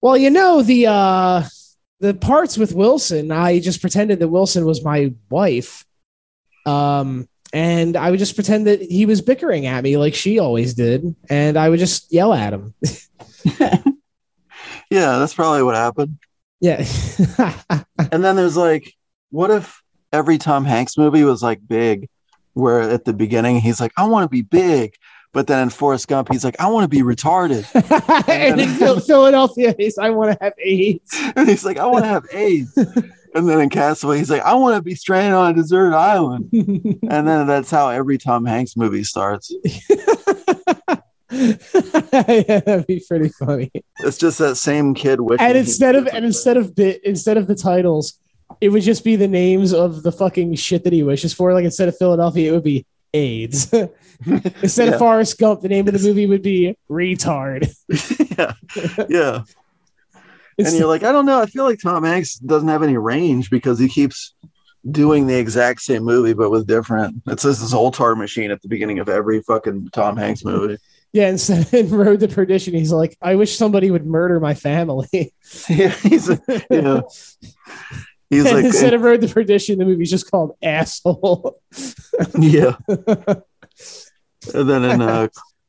"Well, 0.00 0.16
you 0.16 0.30
know 0.30 0.62
the 0.62 0.86
uh 0.86 1.42
the 2.00 2.14
parts 2.14 2.56
with 2.58 2.72
Wilson, 2.74 3.32
I 3.32 3.58
just 3.58 3.80
pretended 3.80 4.18
that 4.20 4.28
Wilson 4.28 4.64
was 4.64 4.84
my 4.84 5.12
wife." 5.28 5.84
Um, 6.66 7.28
and 7.52 7.96
I 7.96 8.10
would 8.10 8.18
just 8.18 8.34
pretend 8.34 8.66
that 8.66 8.82
he 8.82 9.06
was 9.06 9.20
bickering 9.20 9.66
at 9.66 9.84
me 9.84 9.96
like 9.96 10.14
she 10.14 10.38
always 10.38 10.74
did, 10.74 11.14
and 11.30 11.56
I 11.56 11.68
would 11.68 11.78
just 11.78 12.12
yell 12.12 12.34
at 12.34 12.52
him. 12.52 12.74
yeah, 14.90 15.18
that's 15.18 15.34
probably 15.34 15.62
what 15.62 15.76
happened. 15.76 16.18
yeah. 16.60 16.84
And 18.12 18.22
then 18.24 18.36
there's 18.36 18.56
like, 18.56 18.92
what 19.30 19.50
if 19.50 19.82
every 20.12 20.38
Tom 20.38 20.64
Hanks 20.64 20.98
movie 20.98 21.24
was 21.24 21.42
like 21.42 21.66
big, 21.66 22.08
where 22.54 22.80
at 22.80 23.04
the 23.04 23.12
beginning 23.12 23.60
he's 23.60 23.80
like, 23.80 23.92
I 23.96 24.06
want 24.06 24.24
to 24.24 24.28
be 24.28 24.42
big. 24.42 24.94
But 25.32 25.48
then 25.48 25.64
in 25.64 25.70
Forrest 25.70 26.06
Gump, 26.06 26.28
he's 26.30 26.44
like, 26.44 26.60
I 26.60 26.68
want 26.68 26.84
to 26.84 26.88
be 26.88 27.02
retarded. 27.02 27.66
and 28.28 28.60
in 28.60 29.00
Philadelphia, 29.00 29.74
he's, 29.76 29.98
I 29.98 30.10
want 30.10 30.30
to 30.32 30.44
have 30.44 30.52
AIDS. 30.58 31.20
And 31.34 31.48
he's 31.48 31.64
like, 31.64 31.76
I 31.76 31.86
want 31.86 32.04
to 32.04 32.08
have 32.08 32.26
AIDS. 32.32 32.78
And 33.34 33.48
then 33.48 33.60
in 33.60 33.68
Castaway, 33.70 34.18
he's 34.18 34.30
like, 34.30 34.42
I 34.42 34.54
want 34.54 34.76
to 34.76 34.82
be 34.82 34.94
stranded 34.94 35.34
on 35.34 35.50
a 35.52 35.54
deserted 35.54 35.94
island. 35.96 36.50
And 37.10 37.28
then 37.28 37.46
that's 37.46 37.70
how 37.70 37.88
every 37.90 38.16
Tom 38.18 38.44
Hanks 38.46 38.76
movie 38.76 39.04
starts. 39.04 39.52
yeah, 41.30 42.60
that'd 42.60 42.86
be 42.86 43.02
pretty 43.06 43.28
funny. 43.30 43.70
It's 44.00 44.18
just 44.18 44.38
that 44.38 44.56
same 44.56 44.94
kid 44.94 45.20
wishing. 45.20 45.44
And 45.46 45.56
instead 45.58 45.96
of 45.96 46.06
and 46.08 46.24
instead 46.24 46.56
of 46.56 46.74
bit 46.74 47.02
instead 47.04 47.36
of 47.36 47.46
the 47.46 47.54
titles, 47.54 48.18
it 48.60 48.68
would 48.70 48.82
just 48.82 49.04
be 49.04 49.16
the 49.16 49.28
names 49.28 49.72
of 49.72 50.02
the 50.02 50.12
fucking 50.12 50.54
shit 50.54 50.84
that 50.84 50.92
he 50.92 51.02
wishes 51.02 51.32
for. 51.34 51.52
Like 51.52 51.64
instead 51.64 51.88
of 51.88 51.96
Philadelphia, 51.96 52.50
it 52.50 52.54
would 52.54 52.64
be 52.64 52.86
AIDS. 53.12 53.72
instead 54.62 54.88
Yeah. 54.88 54.94
of 54.94 54.98
Forrest 54.98 55.38
Gump, 55.38 55.60
the 55.60 55.68
name 55.68 55.86
of 55.88 55.94
the 55.94 56.06
movie 56.08 56.26
would 56.26 56.42
be 56.42 56.76
Retard. 56.90 57.72
yeah, 58.38 58.52
yeah. 59.08 59.42
And 60.58 60.74
you're 60.76 60.86
like, 60.86 61.02
I 61.02 61.12
don't 61.12 61.26
know. 61.26 61.40
I 61.40 61.46
feel 61.46 61.64
like 61.64 61.80
Tom 61.80 62.04
Hanks 62.04 62.36
doesn't 62.36 62.68
have 62.68 62.82
any 62.82 62.96
range 62.96 63.50
because 63.50 63.78
he 63.78 63.88
keeps 63.88 64.34
doing 64.90 65.26
the 65.26 65.38
exact 65.38 65.80
same 65.80 66.04
movie 66.04 66.34
but 66.34 66.50
with 66.50 66.66
different. 66.66 67.22
It's 67.26 67.42
just 67.42 67.60
this 67.60 67.72
Zoltar 67.72 68.16
machine 68.16 68.50
at 68.50 68.62
the 68.62 68.68
beginning 68.68 68.98
of 68.98 69.08
every 69.08 69.40
fucking 69.42 69.90
Tom 69.92 70.16
Hanks 70.16 70.44
movie. 70.44 70.78
yeah, 71.12 71.28
instead 71.28 71.72
in 71.72 71.90
Road 71.96 72.20
to 72.20 72.28
Perdition, 72.28 72.74
he's 72.74 72.92
like, 72.92 73.16
I 73.22 73.34
wish 73.36 73.56
somebody 73.56 73.90
would 73.90 74.06
murder 74.06 74.40
my 74.40 74.54
family. 74.54 75.08
yeah, 75.68 75.88
he's 75.88 76.28
yeah. 76.70 77.00
He's 78.30 78.46
and 78.46 78.54
like, 78.56 78.64
instead 78.64 78.94
of 78.94 79.02
Road 79.02 79.20
to 79.20 79.28
Perdition, 79.28 79.78
the 79.78 79.84
movie's 79.84 80.10
just 80.10 80.30
called 80.30 80.56
Asshole. 80.62 81.60
yeah. 82.38 82.74
And 84.52 84.68
then 84.68 84.84
in 84.84 85.02
uh, 85.02 85.28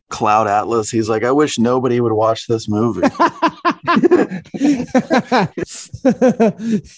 Cloud 0.09 0.47
Atlas, 0.47 0.89
he's 0.89 1.07
like, 1.07 1.23
I 1.23 1.31
wish 1.31 1.59
nobody 1.59 1.99
would 2.01 2.13
watch 2.13 2.47
this 2.47 2.67
movie. 2.67 3.07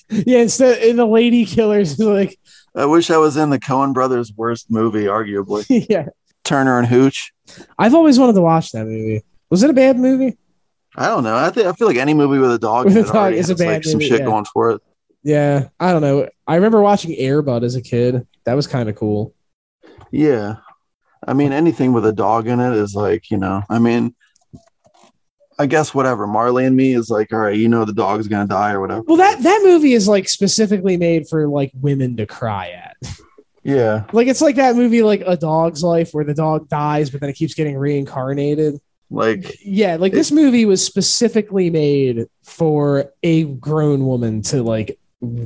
yeah, 0.09 0.39
instead 0.39 0.83
in 0.83 0.95
the 0.97 1.07
Lady 1.07 1.45
Killers, 1.45 1.99
like, 2.03 2.37
I 2.75 2.85
wish 2.85 3.09
I 3.09 3.17
was 3.17 3.37
in 3.37 3.49
the 3.49 3.59
Coen 3.59 3.93
brothers' 3.93 4.31
worst 4.35 4.69
movie, 4.69 5.05
arguably. 5.05 5.65
yeah. 5.89 6.07
Turner 6.43 6.77
and 6.77 6.87
Hooch. 6.87 7.33
I've 7.77 7.93
always 7.93 8.19
wanted 8.19 8.33
to 8.33 8.41
watch 8.41 8.71
that 8.71 8.85
movie. 8.85 9.23
Was 9.49 9.63
it 9.63 9.69
a 9.69 9.73
bad 9.73 9.97
movie? 9.97 10.37
I 10.95 11.07
don't 11.07 11.23
know. 11.23 11.35
I 11.35 11.49
think 11.49 11.67
I 11.67 11.73
feel 11.73 11.87
like 11.87 11.97
any 11.97 12.13
movie 12.13 12.39
with 12.39 12.53
a 12.53 12.59
dog 12.59 12.85
With 12.85 12.97
in 12.97 13.05
a 13.05 13.07
dog 13.07 13.33
is 13.33 13.49
a 13.49 13.53
has, 13.53 13.59
like 13.59 13.67
bad 13.67 13.85
some 13.85 13.93
movie, 13.93 14.07
shit 14.07 14.19
yeah. 14.19 14.25
going 14.25 14.45
for 14.45 14.71
it. 14.71 14.81
Yeah, 15.23 15.69
I 15.79 15.91
don't 15.91 16.01
know. 16.01 16.29
I 16.47 16.55
remember 16.55 16.81
watching 16.81 17.11
Airbud 17.11 17.63
as 17.63 17.75
a 17.75 17.81
kid. 17.81 18.25
That 18.45 18.53
was 18.53 18.67
kind 18.67 18.87
of 18.89 18.95
cool. 18.95 19.33
Yeah. 20.11 20.57
I 21.25 21.33
mean, 21.33 21.51
anything 21.51 21.93
with 21.93 22.05
a 22.05 22.13
dog 22.13 22.47
in 22.47 22.59
it 22.59 22.73
is 22.73 22.95
like, 22.95 23.29
you 23.29 23.37
know, 23.37 23.63
I 23.69 23.79
mean, 23.79 24.15
I 25.59 25.65
guess 25.65 25.93
whatever. 25.93 26.27
Marley 26.27 26.65
and 26.65 26.75
me 26.75 26.93
is 26.93 27.09
like, 27.09 27.33
all 27.33 27.39
right, 27.39 27.57
you 27.57 27.67
know, 27.67 27.83
the 27.83 27.93
dog's 27.93 28.27
to 28.27 28.45
die 28.45 28.73
or 28.73 28.81
whatever. 28.81 29.01
Well, 29.01 29.17
that 29.17 29.41
that 29.41 29.61
movie 29.63 29.93
is 29.93 30.07
like 30.07 30.29
specifically 30.29 30.97
made 30.97 31.27
for 31.27 31.47
like 31.47 31.71
women 31.75 32.17
to 32.17 32.25
cry 32.25 32.69
at. 32.69 32.97
Yeah. 33.63 34.05
Like 34.13 34.27
it's 34.27 34.39
like 34.39 34.55
that 34.55 34.77
movie, 34.77 35.03
like 35.03 35.23
A 35.25 35.35
Dog's 35.35 35.83
Life, 35.83 36.11
where 36.13 36.23
the 36.23 36.33
dog 36.33 36.69
dies, 36.69 37.09
but 37.09 37.19
then 37.19 37.29
it 37.29 37.33
keeps 37.33 37.53
getting 37.53 37.75
reincarnated. 37.75 38.79
Like, 39.09 39.57
Yeah, 39.61 39.97
like 39.97 40.13
this 40.13 40.31
movie 40.31 40.63
was 40.63 40.81
specifically 40.81 41.69
made 41.69 42.27
for 42.43 43.11
a 43.23 43.43
grown 43.43 44.05
woman 44.05 44.41
to 44.43 44.63
like 44.63 44.97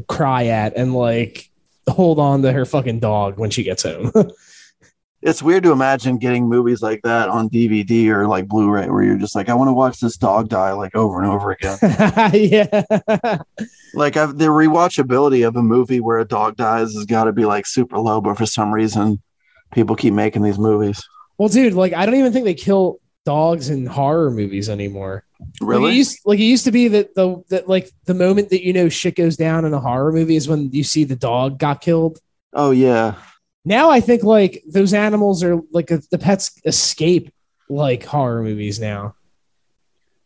cry 0.07 0.45
at 0.45 0.77
and 0.77 0.93
like 0.93 1.49
hold 1.89 2.19
on 2.19 2.43
to 2.43 2.51
her 2.51 2.63
fucking 2.63 2.99
dog 2.99 3.39
when 3.39 3.49
she 3.49 3.63
gets 3.63 3.81
home. 3.81 4.11
it's 5.21 5.43
weird 5.43 5.63
to 5.63 5.71
imagine 5.71 6.17
getting 6.17 6.47
movies 6.49 6.81
like 6.81 7.01
that 7.03 7.29
on 7.29 7.49
DVD 7.49 8.07
or 8.07 8.27
like 8.27 8.47
Blu 8.47 8.69
ray 8.71 8.89
where 8.89 9.03
you're 9.03 9.17
just 9.17 9.35
like, 9.35 9.49
I 9.49 9.53
want 9.53 9.67
to 9.67 9.73
watch 9.73 9.99
this 9.99 10.17
dog 10.17 10.49
die 10.49 10.71
like 10.73 10.95
over 10.95 11.21
and 11.21 11.31
over 11.31 11.51
again. 11.51 11.77
yeah. 12.33 12.83
like, 13.93 14.17
I've, 14.17 14.37
the 14.37 14.45
rewatchability 14.45 15.47
of 15.47 15.55
a 15.55 15.61
movie 15.61 15.99
where 15.99 16.19
a 16.19 16.25
dog 16.25 16.55
dies 16.55 16.93
has 16.95 17.05
got 17.05 17.25
to 17.25 17.31
be 17.33 17.45
like 17.45 17.65
super 17.65 17.97
low, 17.99 18.19
but 18.21 18.37
for 18.37 18.45
some 18.45 18.73
reason, 18.73 19.21
people 19.71 19.95
keep 19.95 20.13
making 20.13 20.41
these 20.43 20.57
movies. 20.59 21.07
Well, 21.37 21.49
dude, 21.49 21.73
like 21.73 21.93
I 21.93 22.05
don't 22.05 22.15
even 22.15 22.33
think 22.33 22.45
they 22.45 22.53
kill 22.53 22.99
dogs 23.25 23.69
in 23.69 23.85
horror 23.85 24.31
movies 24.31 24.69
anymore. 24.69 25.23
Like 25.39 25.49
it 25.61 25.65
Really? 25.65 25.95
used, 25.95 26.19
like 26.25 26.39
it 26.39 26.43
used 26.43 26.65
to 26.65 26.71
be 26.71 26.87
that 26.89 27.15
the 27.15 27.43
that 27.49 27.67
like 27.67 27.89
the 28.05 28.13
moment 28.13 28.49
that 28.49 28.63
you 28.63 28.73
know 28.73 28.89
shit 28.89 29.15
goes 29.15 29.37
down 29.37 29.65
in 29.65 29.73
a 29.73 29.79
horror 29.79 30.11
movie 30.11 30.35
is 30.35 30.47
when 30.47 30.71
you 30.71 30.83
see 30.83 31.03
the 31.03 31.15
dog 31.15 31.57
got 31.59 31.81
killed. 31.81 32.19
oh, 32.53 32.71
yeah. 32.71 33.15
Now 33.65 33.89
I 33.89 33.99
think 33.99 34.23
like 34.23 34.63
those 34.67 34.93
animals 34.93 35.43
are 35.43 35.59
like 35.71 35.87
the 35.87 36.17
pets 36.19 36.59
escape 36.65 37.31
like 37.69 38.03
horror 38.03 38.41
movies 38.41 38.79
now. 38.79 39.15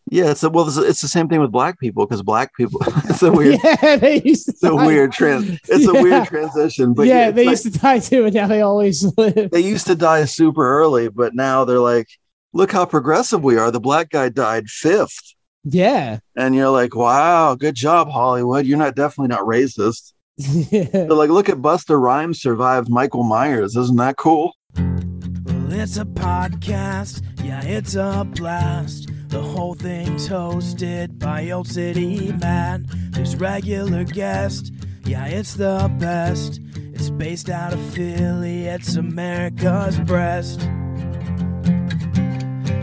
Yeah. 0.09 0.29
It's 0.31 0.43
a, 0.43 0.49
well, 0.49 0.67
it's, 0.67 0.77
it's 0.77 1.01
the 1.01 1.07
same 1.07 1.27
thing 1.27 1.41
with 1.41 1.51
black 1.51 1.79
people 1.79 2.05
because 2.05 2.21
black 2.21 2.55
people, 2.55 2.79
it's 3.09 3.23
a 3.23 3.31
weird. 3.31 3.59
Yeah, 3.63 3.95
they 3.97 4.21
used 4.21 4.45
to. 4.45 4.51
it's 4.51 4.63
a 4.63 4.75
weird 4.75 5.11
trans 5.11 5.59
it's 5.67 5.87
a 5.87 5.93
weird 6.03 6.27
transition 6.27 6.93
but 6.93 7.07
yeah, 7.07 7.27
it's 7.29 7.35
they 7.35 7.45
like- 7.45 7.51
used 7.51 7.63
to 7.73 7.79
die 7.79 7.99
too, 7.99 8.25
and 8.25 8.33
now 8.33 8.47
they 8.47 8.61
always 8.61 9.03
live. 9.17 9.49
they 9.51 9.59
used 9.61 9.87
to 9.87 9.95
die 9.95 10.25
super 10.25 10.65
early 10.79 11.09
but 11.09 11.33
now 11.33 11.65
they're 11.65 11.79
like 11.79 12.07
look 12.53 12.71
how 12.71 12.85
progressive 12.85 13.43
we 13.43 13.57
are 13.57 13.69
the 13.71 13.79
black 13.79 14.09
guy 14.09 14.29
died 14.29 14.67
fifth 14.67 15.33
Yeah, 15.63 16.19
and 16.37 16.55
you're 16.55 16.69
like 16.69 16.95
wow 16.95 17.55
good 17.55 17.75
job 17.75 18.09
hollywood 18.09 18.65
you're 18.65 18.77
not 18.77 18.95
definitely 18.95 19.35
not 19.35 19.45
racist 19.45 20.13
yeah. 20.37 20.83
they're 20.91 21.07
like 21.09 21.29
look 21.29 21.49
at 21.49 21.57
Busta 21.57 21.99
Rhymes 21.99 22.41
survived 22.41 22.89
michael 22.89 23.23
myers 23.23 23.75
isn't 23.75 23.97
that 23.97 24.17
cool 24.17 24.53
Well, 24.75 25.71
it's 25.73 25.97
a 25.97 26.05
podcast. 26.05 27.21
Yeah, 27.43 27.61
it's 27.63 27.95
a 27.95 28.25
blast. 28.35 29.09
The 29.29 29.41
whole 29.41 29.73
thing's 29.75 30.27
hosted 30.27 31.19
by 31.19 31.49
Old 31.51 31.67
City 31.67 32.31
Man. 32.33 32.85
There's 33.11 33.35
regular 33.35 34.03
guest. 34.03 34.71
Yeah, 35.05 35.25
it's 35.25 35.53
the 35.55 35.91
best. 35.99 36.59
It's 36.93 37.09
based 37.09 37.49
out 37.49 37.73
of 37.73 37.79
Philly. 37.93 38.65
It's 38.67 38.95
America's 38.95 39.99
breast. 39.99 40.61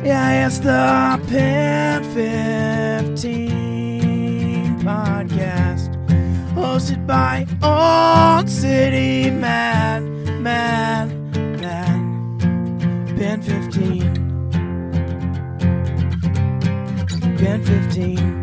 Yeah, 0.04 0.46
it's 0.46 0.58
the 0.58 1.20
Pen 1.28 2.02
15 2.14 4.80
podcast 4.80 6.01
hosted 6.54 7.06
by 7.06 7.46
Old 7.62 8.48
City 8.48 9.30
Man, 9.30 10.42
Man, 10.42 11.30
Man. 11.60 12.36
Ben 13.16 13.40
15. 13.40 14.00
Ben 17.38 17.62
15. 17.64 18.41